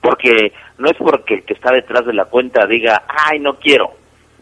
[0.00, 3.92] Porque no es porque el que está detrás de la cuenta diga, ay, no quiero.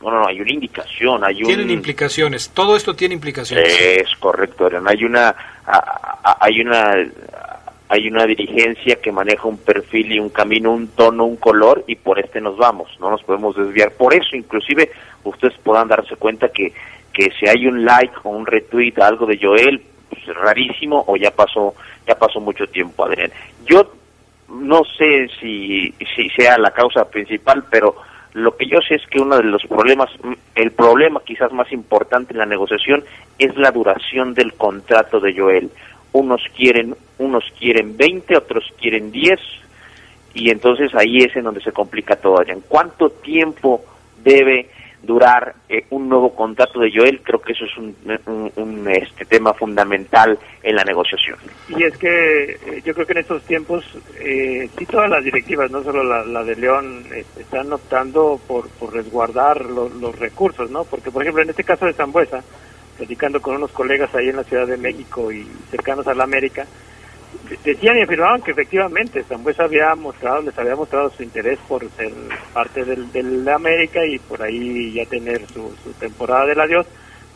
[0.03, 1.49] No, no, hay una indicación, hay un...
[1.49, 3.75] Tienen implicaciones, todo esto tiene implicaciones.
[3.81, 4.87] Es correcto, Adrián.
[4.87, 5.35] Hay una,
[6.23, 6.95] hay una
[7.89, 11.97] hay una dirigencia que maneja un perfil y un camino, un tono, un color y
[11.97, 13.93] por este nos vamos, no nos podemos desviar.
[13.93, 14.91] Por eso inclusive
[15.25, 16.73] ustedes puedan darse cuenta que,
[17.13, 21.17] que si hay un like o un retweet, algo de Joel, pues es rarísimo o
[21.17, 21.75] ya pasó,
[22.07, 23.31] ya pasó mucho tiempo, Adrián.
[23.65, 23.93] Yo
[24.49, 27.95] no sé si, si sea la causa principal, pero
[28.33, 30.11] lo que yo sé es que uno de los problemas,
[30.57, 33.05] el problema quizás más importante en la negociación
[33.39, 35.71] es la duración del contrato de Joel
[36.17, 39.39] unos quieren, unos quieren 20, otros quieren 10,
[40.35, 42.43] y entonces ahí es en donde se complica todo.
[42.47, 43.83] ¿En cuánto tiempo
[44.23, 44.69] debe
[45.03, 47.23] durar eh, un nuevo contrato de Joel?
[47.23, 51.39] Creo que eso es un, este, tema fundamental en la negociación.
[51.69, 53.85] Y es que eh, yo creo que en estos tiempos,
[54.21, 58.93] eh, sí todas las directivas, no solo la, de León, este, están optando por, por
[58.93, 60.85] resguardar los recursos, ¿no?
[60.85, 62.43] Porque, por ejemplo, en este caso de Zambuesa,
[62.97, 66.67] platicando con unos colegas ahí en la Ciudad de México y cercanos a la América,
[67.65, 72.13] decían y afirmaban que efectivamente Zambuesa había mostrado, les había mostrado su interés por ser
[72.53, 76.87] parte del, del América y por ahí ya tener su, su temporada del adiós,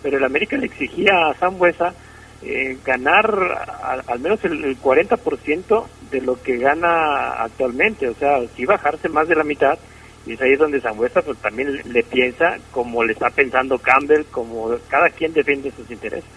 [0.02, 1.94] pero el América le exigía a Zambuesa
[2.42, 8.64] eh, ganar al menos el, el 40% de lo que gana actualmente, o sea, si
[8.64, 9.78] bajarse más de la mitad
[10.26, 14.70] y es ahí donde Zambuesa pues también le piensa como le está pensando Campbell, como
[14.88, 16.28] cada quien defiende sus intereses.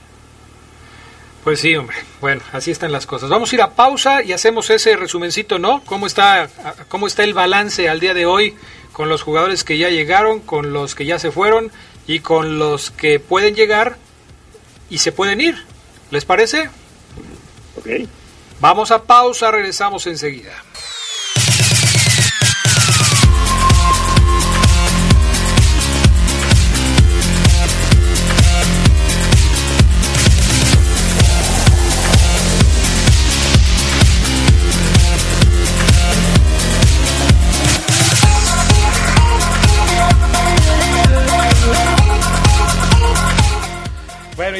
[1.43, 1.97] Pues sí, hombre.
[2.21, 3.29] Bueno, así están las cosas.
[3.29, 5.83] Vamos a ir a pausa y hacemos ese resumencito, ¿no?
[5.85, 6.49] ¿Cómo está,
[6.87, 8.55] cómo está el balance al día de hoy
[8.93, 11.71] con los jugadores que ya llegaron, con los que ya se fueron
[12.07, 13.97] y con los que pueden llegar
[14.89, 15.65] y se pueden ir?
[16.11, 16.69] ¿Les parece?
[17.77, 18.07] Ok.
[18.61, 20.53] Vamos a pausa, regresamos enseguida.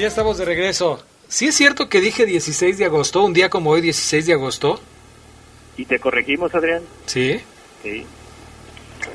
[0.03, 1.01] Ya estamos de regreso.
[1.29, 4.81] ¿Sí es cierto que dije 16 de agosto, un día como hoy, 16 de agosto?
[5.77, 6.81] ¿Y te corregimos, Adrián?
[7.05, 7.39] Sí.
[7.81, 8.05] Sí.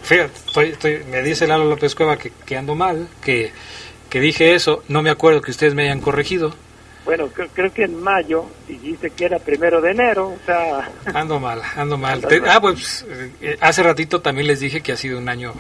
[0.03, 3.53] Fíjate, me dice Lalo López Cueva que, que ando mal, que,
[4.09, 4.83] que dije eso.
[4.89, 6.55] No me acuerdo que ustedes me hayan corregido.
[7.05, 10.91] Bueno, creo, que en mayo dijiste que era primero de enero, o sea...
[11.13, 12.27] Ando mal, ando mal.
[12.49, 13.05] ah, pues
[13.43, 15.53] eh, hace ratito también les dije que ha sido un año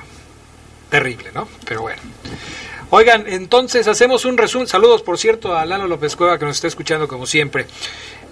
[0.88, 1.46] terrible, ¿no?
[1.66, 2.00] Pero bueno.
[2.90, 4.66] Oigan, entonces hacemos un resumen.
[4.66, 7.66] Saludos, por cierto, a Lalo López Cueva que nos está escuchando como siempre.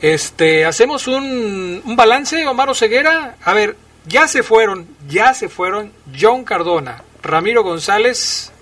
[0.01, 3.37] Este, hacemos un, un balance, Omar Ceguera.
[3.45, 3.77] A ver,
[4.07, 8.53] ya se fueron, ya se fueron John Cardona, Ramiro González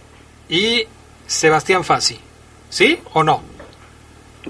[0.49, 0.87] y
[1.27, 2.19] Sebastián Fassi.
[2.71, 3.43] ¿Sí o no?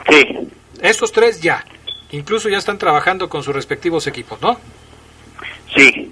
[0.09, 0.51] Sí.
[0.81, 1.65] Estos tres ya.
[2.11, 4.59] Incluso ya están trabajando con sus respectivos equipos, ¿no?
[5.77, 6.11] Sí.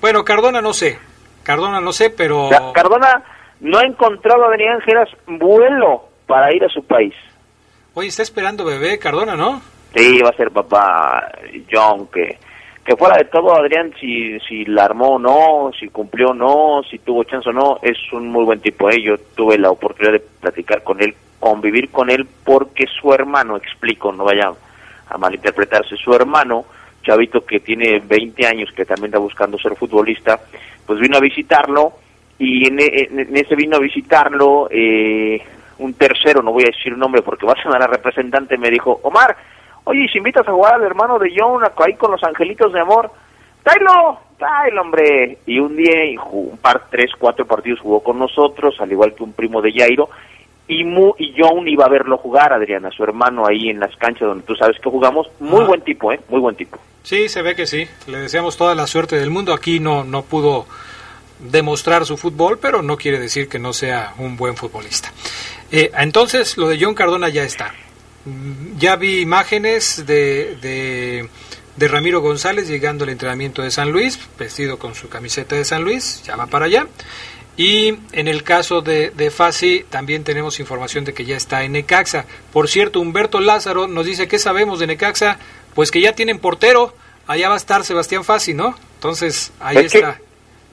[0.00, 0.98] Bueno, Cardona no sé.
[1.42, 2.48] Cardona no sé, pero...
[2.72, 3.22] Cardona
[3.64, 7.14] no ha encontrado a Adrián Geras vuelo para ir a su país.
[7.94, 9.62] Oye, está esperando bebé Cardona, ¿no?
[9.94, 11.32] Sí, va a ser papá
[11.72, 12.38] John, que,
[12.84, 16.82] que fuera de todo, Adrián, si, si la armó o no, si cumplió o no,
[16.90, 18.90] si tuvo chance o no, es un muy buen tipo.
[18.90, 19.00] ¿eh?
[19.02, 24.12] Yo tuve la oportunidad de platicar con él convivir con él porque su hermano, explico,
[24.12, 24.50] no vaya
[25.08, 26.64] a malinterpretarse, su hermano,
[27.02, 30.40] chavito que tiene 20 años, que también está buscando ser futbolista,
[30.86, 32.03] pues vino a visitarlo
[32.38, 32.78] y en,
[33.36, 35.40] ese vino a visitarlo eh,
[35.78, 38.70] un tercero, no voy a decir un nombre porque va a ser la representante, me
[38.70, 39.36] dijo, Omar,
[39.84, 43.10] oye, si invitas a jugar al hermano de John ahí con los angelitos de amor,
[43.62, 45.38] tráelo, tráelo, hombre.
[45.46, 49.32] Y un día, un par, tres, cuatro partidos jugó con nosotros, al igual que un
[49.32, 50.08] primo de Jairo,
[50.66, 54.46] y, y John iba a verlo jugar, Adriana, su hermano ahí en las canchas donde
[54.46, 55.28] tú sabes que jugamos.
[55.40, 56.20] Muy buen tipo, ¿eh?
[56.28, 56.78] Muy buen tipo.
[57.02, 57.86] Sí, se ve que sí.
[58.06, 59.52] Le deseamos toda la suerte del mundo.
[59.52, 60.66] Aquí no, no pudo
[61.38, 65.12] demostrar su fútbol, pero no quiere decir que no sea un buen futbolista.
[65.70, 67.74] Eh, entonces, lo de John Cardona ya está.
[68.24, 71.28] Mm, ya vi imágenes de, de,
[71.76, 75.82] de Ramiro González llegando al entrenamiento de San Luis, vestido con su camiseta de San
[75.82, 76.86] Luis, ya va para allá.
[77.56, 81.72] Y en el caso de, de Fasi también tenemos información de que ya está en
[81.72, 82.26] Necaxa.
[82.52, 85.38] Por cierto, Humberto Lázaro nos dice que sabemos de Necaxa,
[85.74, 86.94] pues que ya tienen portero,
[87.26, 88.76] allá va a estar Sebastián Fasi, ¿no?
[88.96, 90.18] Entonces, ahí está.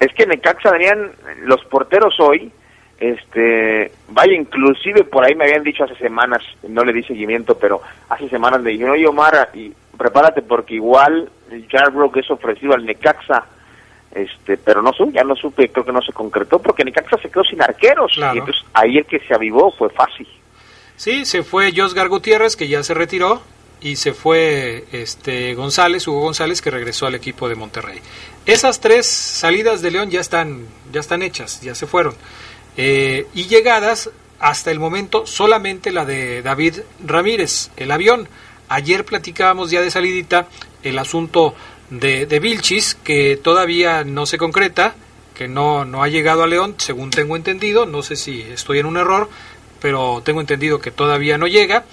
[0.02, 1.12] Es que Necaxa, Adrián,
[1.44, 2.52] los porteros hoy,
[3.00, 7.82] este, vaya, inclusive por ahí me habían dicho hace semanas, no le di seguimiento, pero
[8.10, 11.30] hace semanas le dijeron, oye Omar, y prepárate porque igual
[11.70, 13.46] Jarbrook es ofrecido al Necaxa
[14.12, 17.30] este pero no supe, ya no supe, creo que no se concretó porque Necaxa se
[17.30, 18.12] quedó sin arqueros.
[18.18, 20.28] Y entonces ahí el que se avivó fue fácil.
[20.98, 23.42] Sí, se fue Josgar Gutiérrez que ya se retiró
[23.82, 28.00] y se fue este González, Hugo González que regresó al equipo de Monterrey.
[28.46, 32.16] Esas tres salidas de León ya están ya están hechas, ya se fueron.
[32.78, 34.10] Eh, y llegadas
[34.40, 38.28] hasta el momento solamente la de David Ramírez, el avión.
[38.70, 40.48] Ayer platicábamos ya de salidita
[40.84, 41.56] el asunto
[41.90, 44.96] de, de Vilchis, que todavía no se concreta,
[45.36, 48.86] que no, no ha llegado a León, según tengo entendido, no sé si estoy en
[48.86, 49.30] un error,
[49.82, 51.86] pero tengo entendido que todavía no llega,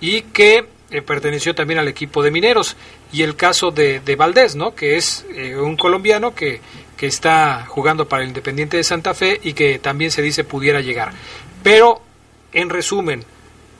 [0.00, 2.76] y que eh, perteneció también al equipo de Mineros.
[3.12, 4.74] Y el caso de, de Valdés, ¿no?
[4.74, 6.60] que es eh, un colombiano que,
[6.96, 10.80] que está jugando para el Independiente de Santa Fe y que también se dice pudiera
[10.80, 11.12] llegar.
[11.62, 12.00] Pero,
[12.52, 13.24] en resumen,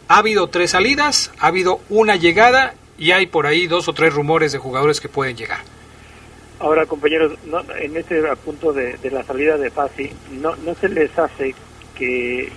[0.08, 4.14] ha habido tres salidas, ha habido una llegada y hay por ahí dos o tres
[4.14, 5.60] rumores de jugadores que pueden llegar.
[6.58, 7.34] Ahora, compañeros,
[7.78, 11.54] en este punto de, la salida de Fasi, ¿no, ¿no se les hace
[11.96, 12.52] que,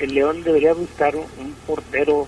[0.00, 2.26] el León debería buscar un, portero,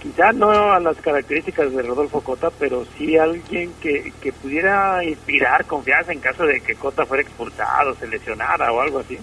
[0.00, 5.66] quizá no a las características de Rodolfo Cota, pero sí alguien que, que pudiera inspirar
[5.66, 9.18] confianza en caso de que Cota fuera expulsado, se lesionara o algo así?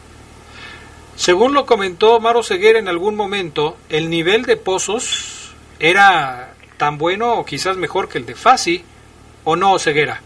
[1.15, 7.35] Según lo comentó Maro Seguer en algún momento, el nivel de Pozos era tan bueno
[7.35, 8.83] o quizás mejor que el de Fasi,
[9.45, 10.21] ¿o no, Ceguera?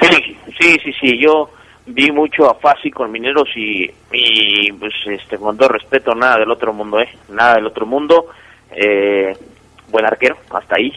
[0.00, 1.50] Sí, sí, sí, sí, yo
[1.86, 6.50] vi mucho a Fasi con Mineros y, y pues este con todo respeto nada del
[6.50, 8.26] otro mundo, eh, nada del otro mundo,
[8.70, 9.36] eh,
[9.90, 10.92] buen arquero, hasta ahí,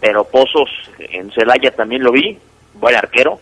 [0.00, 2.38] pero Pozos en Celaya también lo vi,
[2.74, 3.38] buen arquero,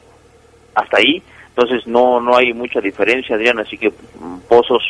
[0.74, 4.82] hasta ahí, entonces no no hay mucha diferencia, Adrián, así que mm, Pozos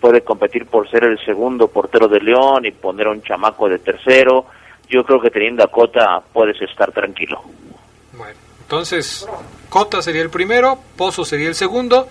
[0.00, 3.78] puede competir por ser el segundo portero de León y poner a un chamaco de
[3.78, 4.46] tercero,
[4.88, 7.42] yo creo que teniendo a Cota puedes estar tranquilo.
[8.16, 9.28] Bueno, entonces
[9.68, 12.08] Cota sería el primero, Pozo sería el segundo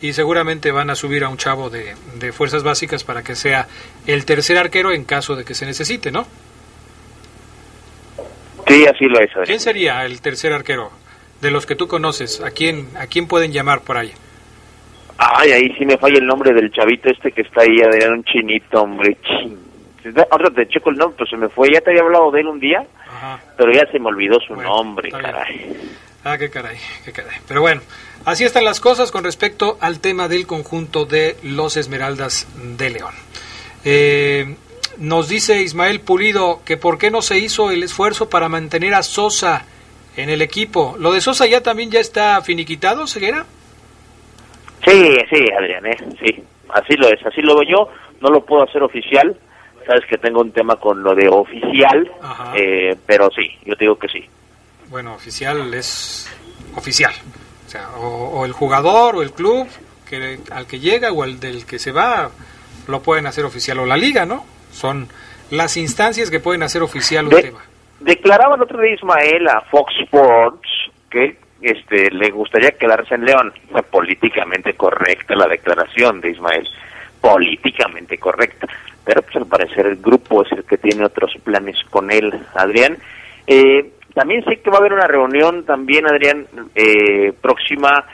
[0.00, 3.66] y seguramente van a subir a un chavo de, de fuerzas básicas para que sea
[4.06, 6.26] el tercer arquero en caso de que se necesite, ¿no?
[8.70, 9.30] Sí, así lo es.
[9.44, 10.90] ¿Quién sería el tercer arquero
[11.40, 12.40] de los que tú conoces?
[12.40, 14.12] ¿A quién, a quién pueden llamar por ahí?
[15.18, 18.24] Ay, ahí sí me falla el nombre del chavito este que está ahí, Adrián, un
[18.24, 19.16] chinito, hombre,
[20.30, 21.68] Ahora te checo el nombre, pues se me fue.
[21.72, 22.82] Ya te había hablado de él un día,
[23.56, 25.76] pero ya se me olvidó su nombre, caray.
[26.24, 27.36] Ah, qué caray, qué caray.
[27.46, 27.82] Pero bueno,
[28.24, 32.48] así están las cosas con respecto al tema del conjunto de los Esmeraldas
[32.78, 33.14] de León.
[33.84, 34.56] Eh,
[35.00, 39.02] nos dice Ismael Pulido que por qué no se hizo el esfuerzo para mantener a
[39.02, 39.64] Sosa
[40.16, 40.94] en el equipo.
[40.98, 43.46] ¿Lo de Sosa ya también ya está finiquitado, Ceguera?
[44.84, 45.96] Sí, sí, Adrián, ¿eh?
[46.22, 46.44] sí.
[46.68, 47.88] Así lo es, así lo veo yo.
[48.20, 49.36] No lo puedo hacer oficial.
[49.86, 52.08] Sabes que tengo un tema con lo de oficial,
[52.54, 54.24] eh, pero sí, yo te digo que sí.
[54.88, 56.30] Bueno, oficial es
[56.76, 57.12] oficial.
[57.66, 59.66] O sea, o, el jugador o el club
[60.08, 62.30] que, al que llega o el del que se va
[62.86, 64.44] lo pueden hacer oficial o la liga, ¿no?
[64.72, 65.08] Son
[65.50, 67.60] las instancias que pueden hacer oficial un tema.
[68.00, 70.68] Declaraba el otro día Ismael a Fox Sports
[71.10, 73.52] que este le gustaría quedarse en León.
[73.90, 76.66] Políticamente correcta la declaración de Ismael.
[77.20, 78.66] Políticamente correcta.
[79.04, 82.96] Pero pues al parecer el grupo es el que tiene otros planes con él, Adrián.
[83.46, 88.04] Eh, también sé que va a haber una reunión también, Adrián, eh, próxima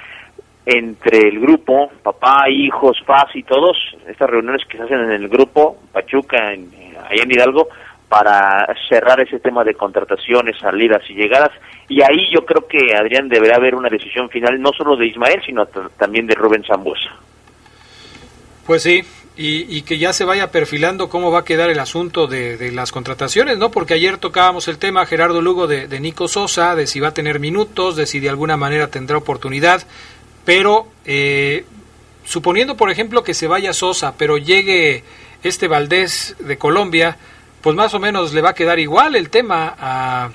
[0.67, 3.77] entre el grupo, papá, hijos, paz y todos,
[4.09, 6.69] estas reuniones que se hacen en el grupo, Pachuca, en,
[7.09, 7.69] allá en Hidalgo,
[8.09, 11.51] para cerrar ese tema de contrataciones, salidas y llegadas.
[11.89, 15.41] Y ahí yo creo que, Adrián, deberá haber una decisión final, no solo de Ismael,
[15.47, 17.11] sino también de Rubén Zambuesa.
[18.67, 19.03] Pues sí,
[19.37, 23.59] y, que ya se vaya perfilando cómo va a quedar el asunto de, las contrataciones,
[23.59, 23.71] ¿no?
[23.71, 27.39] Porque ayer tocábamos el tema, Gerardo Lugo, de, Nico Sosa, de si va a tener
[27.39, 29.87] minutos, de si de alguna manera tendrá oportunidad.
[30.47, 31.67] Pero eh,
[32.25, 35.05] suponiendo, por ejemplo, que se vaya Sosa, pero llegue
[35.43, 37.19] este Valdés de Colombia,
[37.61, 40.31] pues más o menos le va a quedar igual el tema a,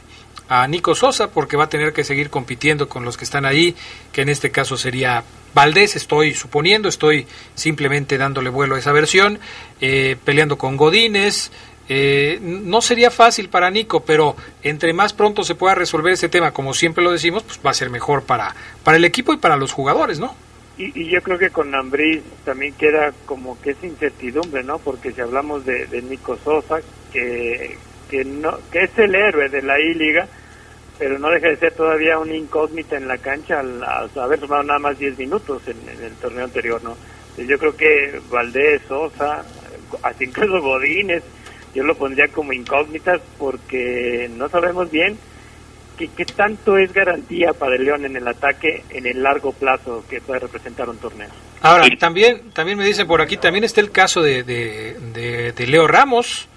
[0.49, 3.75] a Nico Sosa, porque va a tener que seguir compitiendo con los que están ahí,
[4.11, 9.39] que en este caso sería Valdés, estoy suponiendo, estoy simplemente dándole vuelo a esa versión,
[9.81, 11.51] eh, peleando con Godínez,
[11.93, 16.53] eh, no sería fácil para Nico, pero entre más pronto se pueda resolver ese tema,
[16.53, 19.57] como siempre lo decimos, pues va a ser mejor para, para el equipo y para
[19.57, 20.33] los jugadores, ¿no?
[20.77, 24.79] Y, yo creo que con Ambrí también queda como que es incertidumbre, ¿no?
[24.79, 26.79] Porque si hablamos de, Nico Sosa,
[27.11, 27.75] que,
[28.09, 30.29] que, no, que es el héroe de la I-Liga,
[30.97, 33.83] pero no deja de ser todavía una incógnita en la cancha al,
[34.15, 36.95] haber tomado nada más 10 minutos en, el torneo anterior, ¿no?
[37.37, 39.43] Yo creo que Valdés, Sosa,
[40.03, 41.21] así incluso Godínez,
[41.73, 45.17] yo lo pondría como incógnitas porque no sabemos bien
[45.97, 50.03] qué, qué tanto es garantía para el León en el ataque en el largo plazo
[50.09, 51.29] que puede representar un torneo.
[51.61, 55.87] Ahora, también, también me dicen por aquí, también está el caso de, de, de, Leo
[55.87, 56.49] Ramos.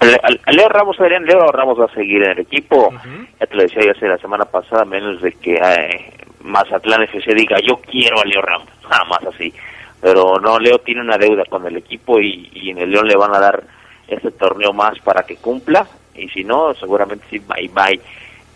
[0.00, 2.92] Leo Ramos, Adrián, Leo Ramos va a seguir en el equipo.
[3.40, 6.12] Ya te lo decía ya hace la semana pasada, menos de que eh,
[6.42, 9.52] Mazatlán FC diga yo quiero a Leo Ramos, nada más así
[10.00, 13.34] pero no, Leo tiene una deuda con el equipo y, en el León le van
[13.34, 13.64] a dar
[14.06, 18.00] este torneo más para que cumpla y si no, seguramente sí, bye bye.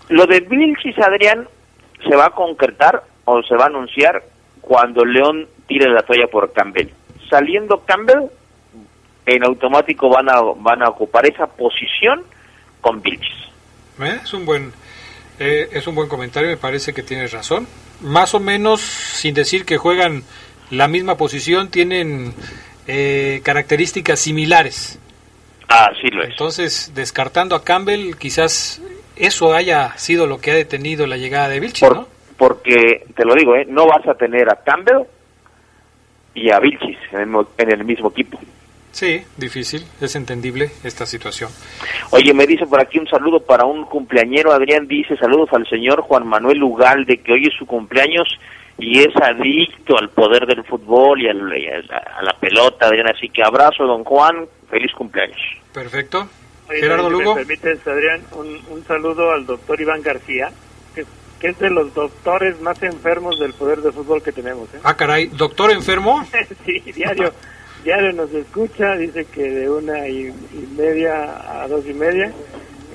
[0.08, 1.46] Lo de Vilchis, Adrián,
[2.02, 4.22] se va a concretar o se va a anunciar
[4.60, 6.88] cuando León tire la toalla por Campbell.
[7.30, 8.28] Saliendo Campbell,
[9.26, 12.24] en automático van a, van a ocupar esa posición
[12.80, 13.42] con Vilchis.
[14.00, 14.72] Eh, es un buen
[15.38, 17.66] eh, es un buen comentario, me parece que tienes razón.
[18.00, 20.24] Más o menos, sin decir que juegan
[20.72, 22.32] la misma posición tienen
[22.86, 24.98] eh, características similares.
[25.68, 26.30] Ah, sí lo es.
[26.30, 28.82] Entonces, descartando a Campbell, quizás
[29.14, 32.08] eso haya sido lo que ha detenido la llegada de Vilchis, ¿no?
[32.38, 33.66] Porque, te lo digo, ¿eh?
[33.68, 35.02] no vas a tener a Campbell
[36.34, 38.40] y a Vilchis en el, mismo equipo.
[38.92, 41.50] Sí, difícil, es entendible esta situación.
[42.10, 46.00] Oye, me dice por aquí un saludo para un cumpleañero, Adrián dice saludos al señor
[46.00, 48.38] Juan Manuel Ugalde, que hoy es su cumpleaños
[48.78, 53.08] y es adicto al poder del fútbol y, a la pelota, Adrián.
[53.08, 55.40] Así que abrazo, don Juan, feliz cumpleaños.
[55.72, 56.28] Perfecto.
[56.68, 57.34] Gerardo Lugo.
[57.34, 60.50] ¿Me permites, Adrián, un, saludo al doctor Iván García,
[60.94, 64.72] que, es de los doctores más enfermos del poder del fútbol que tenemos.
[64.74, 64.78] ¿eh?
[64.84, 66.24] Ah, caray, ¿doctor enfermo?
[66.64, 67.32] sí, diario,
[67.82, 70.32] diario nos escucha, dice que de una y,
[70.76, 72.32] media a dos y media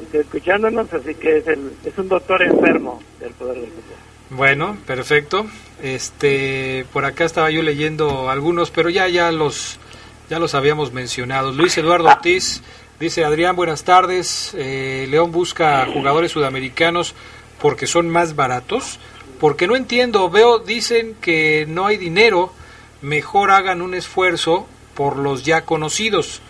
[0.02, 4.07] está escuchándonos, así que es, el, es un doctor enfermo del poder del fútbol.
[4.30, 5.46] Bueno, perfecto.
[5.82, 9.80] Este, por acá estaba yo leyendo algunos, pero ya ya los
[10.30, 11.54] ya los habíamos mencionado.
[11.54, 12.62] Luis Eduardo Ortiz
[13.00, 14.54] dice Adrián, buenas tardes.
[14.58, 17.16] Eh, León busca jugadores sudamericanos
[17.62, 19.00] porque son más baratos.
[19.40, 22.52] Porque no entiendo, veo dicen que no hay dinero,
[23.02, 26.42] mejor hagan un esfuerzo por los ya conocidos.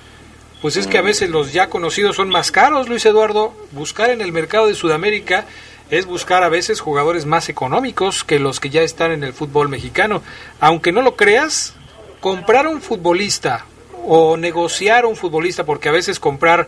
[0.61, 3.53] Pues es que a veces los ya conocidos son más caros, Luis Eduardo.
[3.71, 5.45] Buscar en el mercado de Sudamérica
[5.89, 9.69] es buscar a veces jugadores más económicos que los que ya están en el fútbol
[9.69, 10.21] mexicano.
[10.59, 11.73] Aunque no lo creas,
[12.19, 13.65] comprar un futbolista
[14.05, 16.67] o negociar un futbolista, porque a veces comprar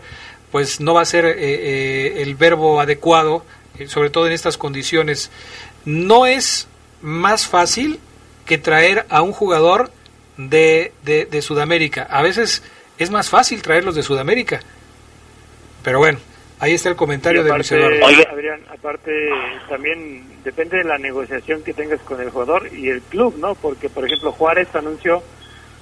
[0.50, 3.44] pues no va a ser eh, eh, el verbo adecuado,
[3.78, 5.30] eh, sobre todo en estas condiciones,
[5.84, 6.66] no es
[7.02, 8.00] más fácil
[8.46, 9.92] que traer a un jugador
[10.36, 12.02] de, de, Sudamérica.
[12.10, 12.62] A veces
[12.98, 14.60] es más fácil traerlos de Sudamérica.
[15.82, 16.18] Pero bueno,
[16.60, 18.06] ahí está el comentario de Luis Eduardo.
[18.30, 19.10] Adrián, aparte
[19.68, 23.54] también depende de la negociación que tengas con el jugador y el club, ¿no?
[23.54, 25.22] Porque, por ejemplo, Juárez anunció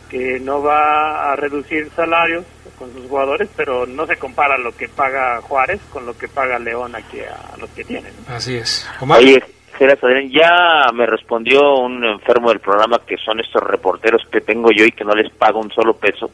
[0.09, 2.45] que no va a reducir salarios
[2.79, 6.59] con sus jugadores, pero no se compara lo que paga Juárez con lo que paga
[6.59, 8.12] León aquí a los que tienen.
[8.26, 8.89] Así es.
[9.01, 9.43] Oye,
[10.31, 14.93] ya me respondió un enfermo del programa que son estos reporteros que tengo yo y
[14.93, 16.31] que no les pago un solo peso,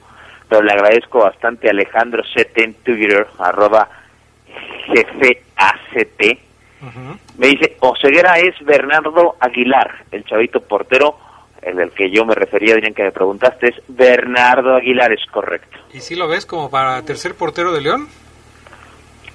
[0.49, 2.23] pero le agradezco bastante a Alejandro
[2.57, 3.89] en Twitter, arroba
[4.89, 6.39] GCACT.
[7.39, 11.17] Me dice, Oseguera es Bernardo Aguilar, el chavito portero
[11.65, 15.79] el del que yo me refería, dirían que me preguntaste, es Bernardo Aguilar, es correcto.
[15.93, 18.07] ¿Y si lo ves como para tercer portero de León?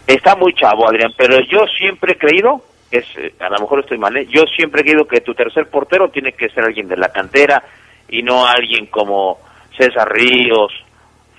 [0.06, 2.62] Está muy chavo, Adrián, pero yo siempre he creído,
[2.92, 4.28] es, eh, a lo mejor estoy mal, ¿eh?
[4.30, 7.64] yo siempre he creído que tu tercer portero tiene que ser alguien de la cantera
[8.08, 9.40] y no alguien como
[9.76, 10.72] César Ríos,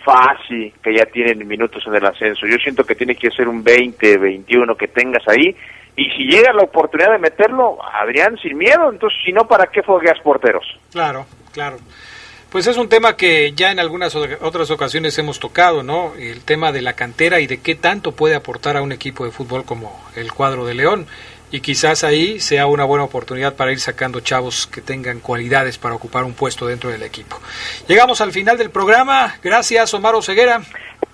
[0.04, 2.46] Fasi, que ya tienen minutos en el ascenso.
[2.46, 5.54] Yo siento que tiene que ser un 20, 21 que tengas ahí
[5.96, 9.82] y si llega la oportunidad de meterlo, Adrián, sin miedo, entonces si no, ¿para qué
[9.82, 10.64] fogueas porteros?
[10.92, 11.76] Claro, claro.
[12.50, 16.14] Pues es un tema que ya en algunas otras ocasiones hemos tocado, ¿no?
[16.18, 19.30] El tema de la cantera y de qué tanto puede aportar a un equipo de
[19.30, 21.06] fútbol como el cuadro de León.
[21.52, 25.94] Y quizás ahí sea una buena oportunidad para ir sacando chavos que tengan cualidades para
[25.94, 27.40] ocupar un puesto dentro del equipo.
[27.88, 29.36] Llegamos al final del programa.
[29.42, 30.62] Gracias, Omar Oseguera.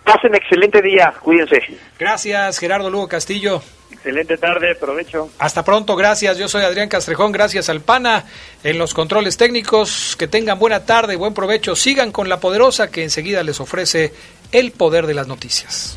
[0.04, 1.60] Pasen excelente día, cuídense.
[1.98, 3.62] Gracias, Gerardo Lugo Castillo.
[3.90, 5.30] Excelente tarde, provecho.
[5.38, 6.38] Hasta pronto, gracias.
[6.38, 8.24] Yo soy Adrián Castrejón, gracias al PANA
[8.62, 10.14] en los controles técnicos.
[10.16, 11.74] Que tengan buena tarde, buen provecho.
[11.74, 14.12] Sigan con la poderosa que enseguida les ofrece
[14.52, 15.96] el poder de las noticias.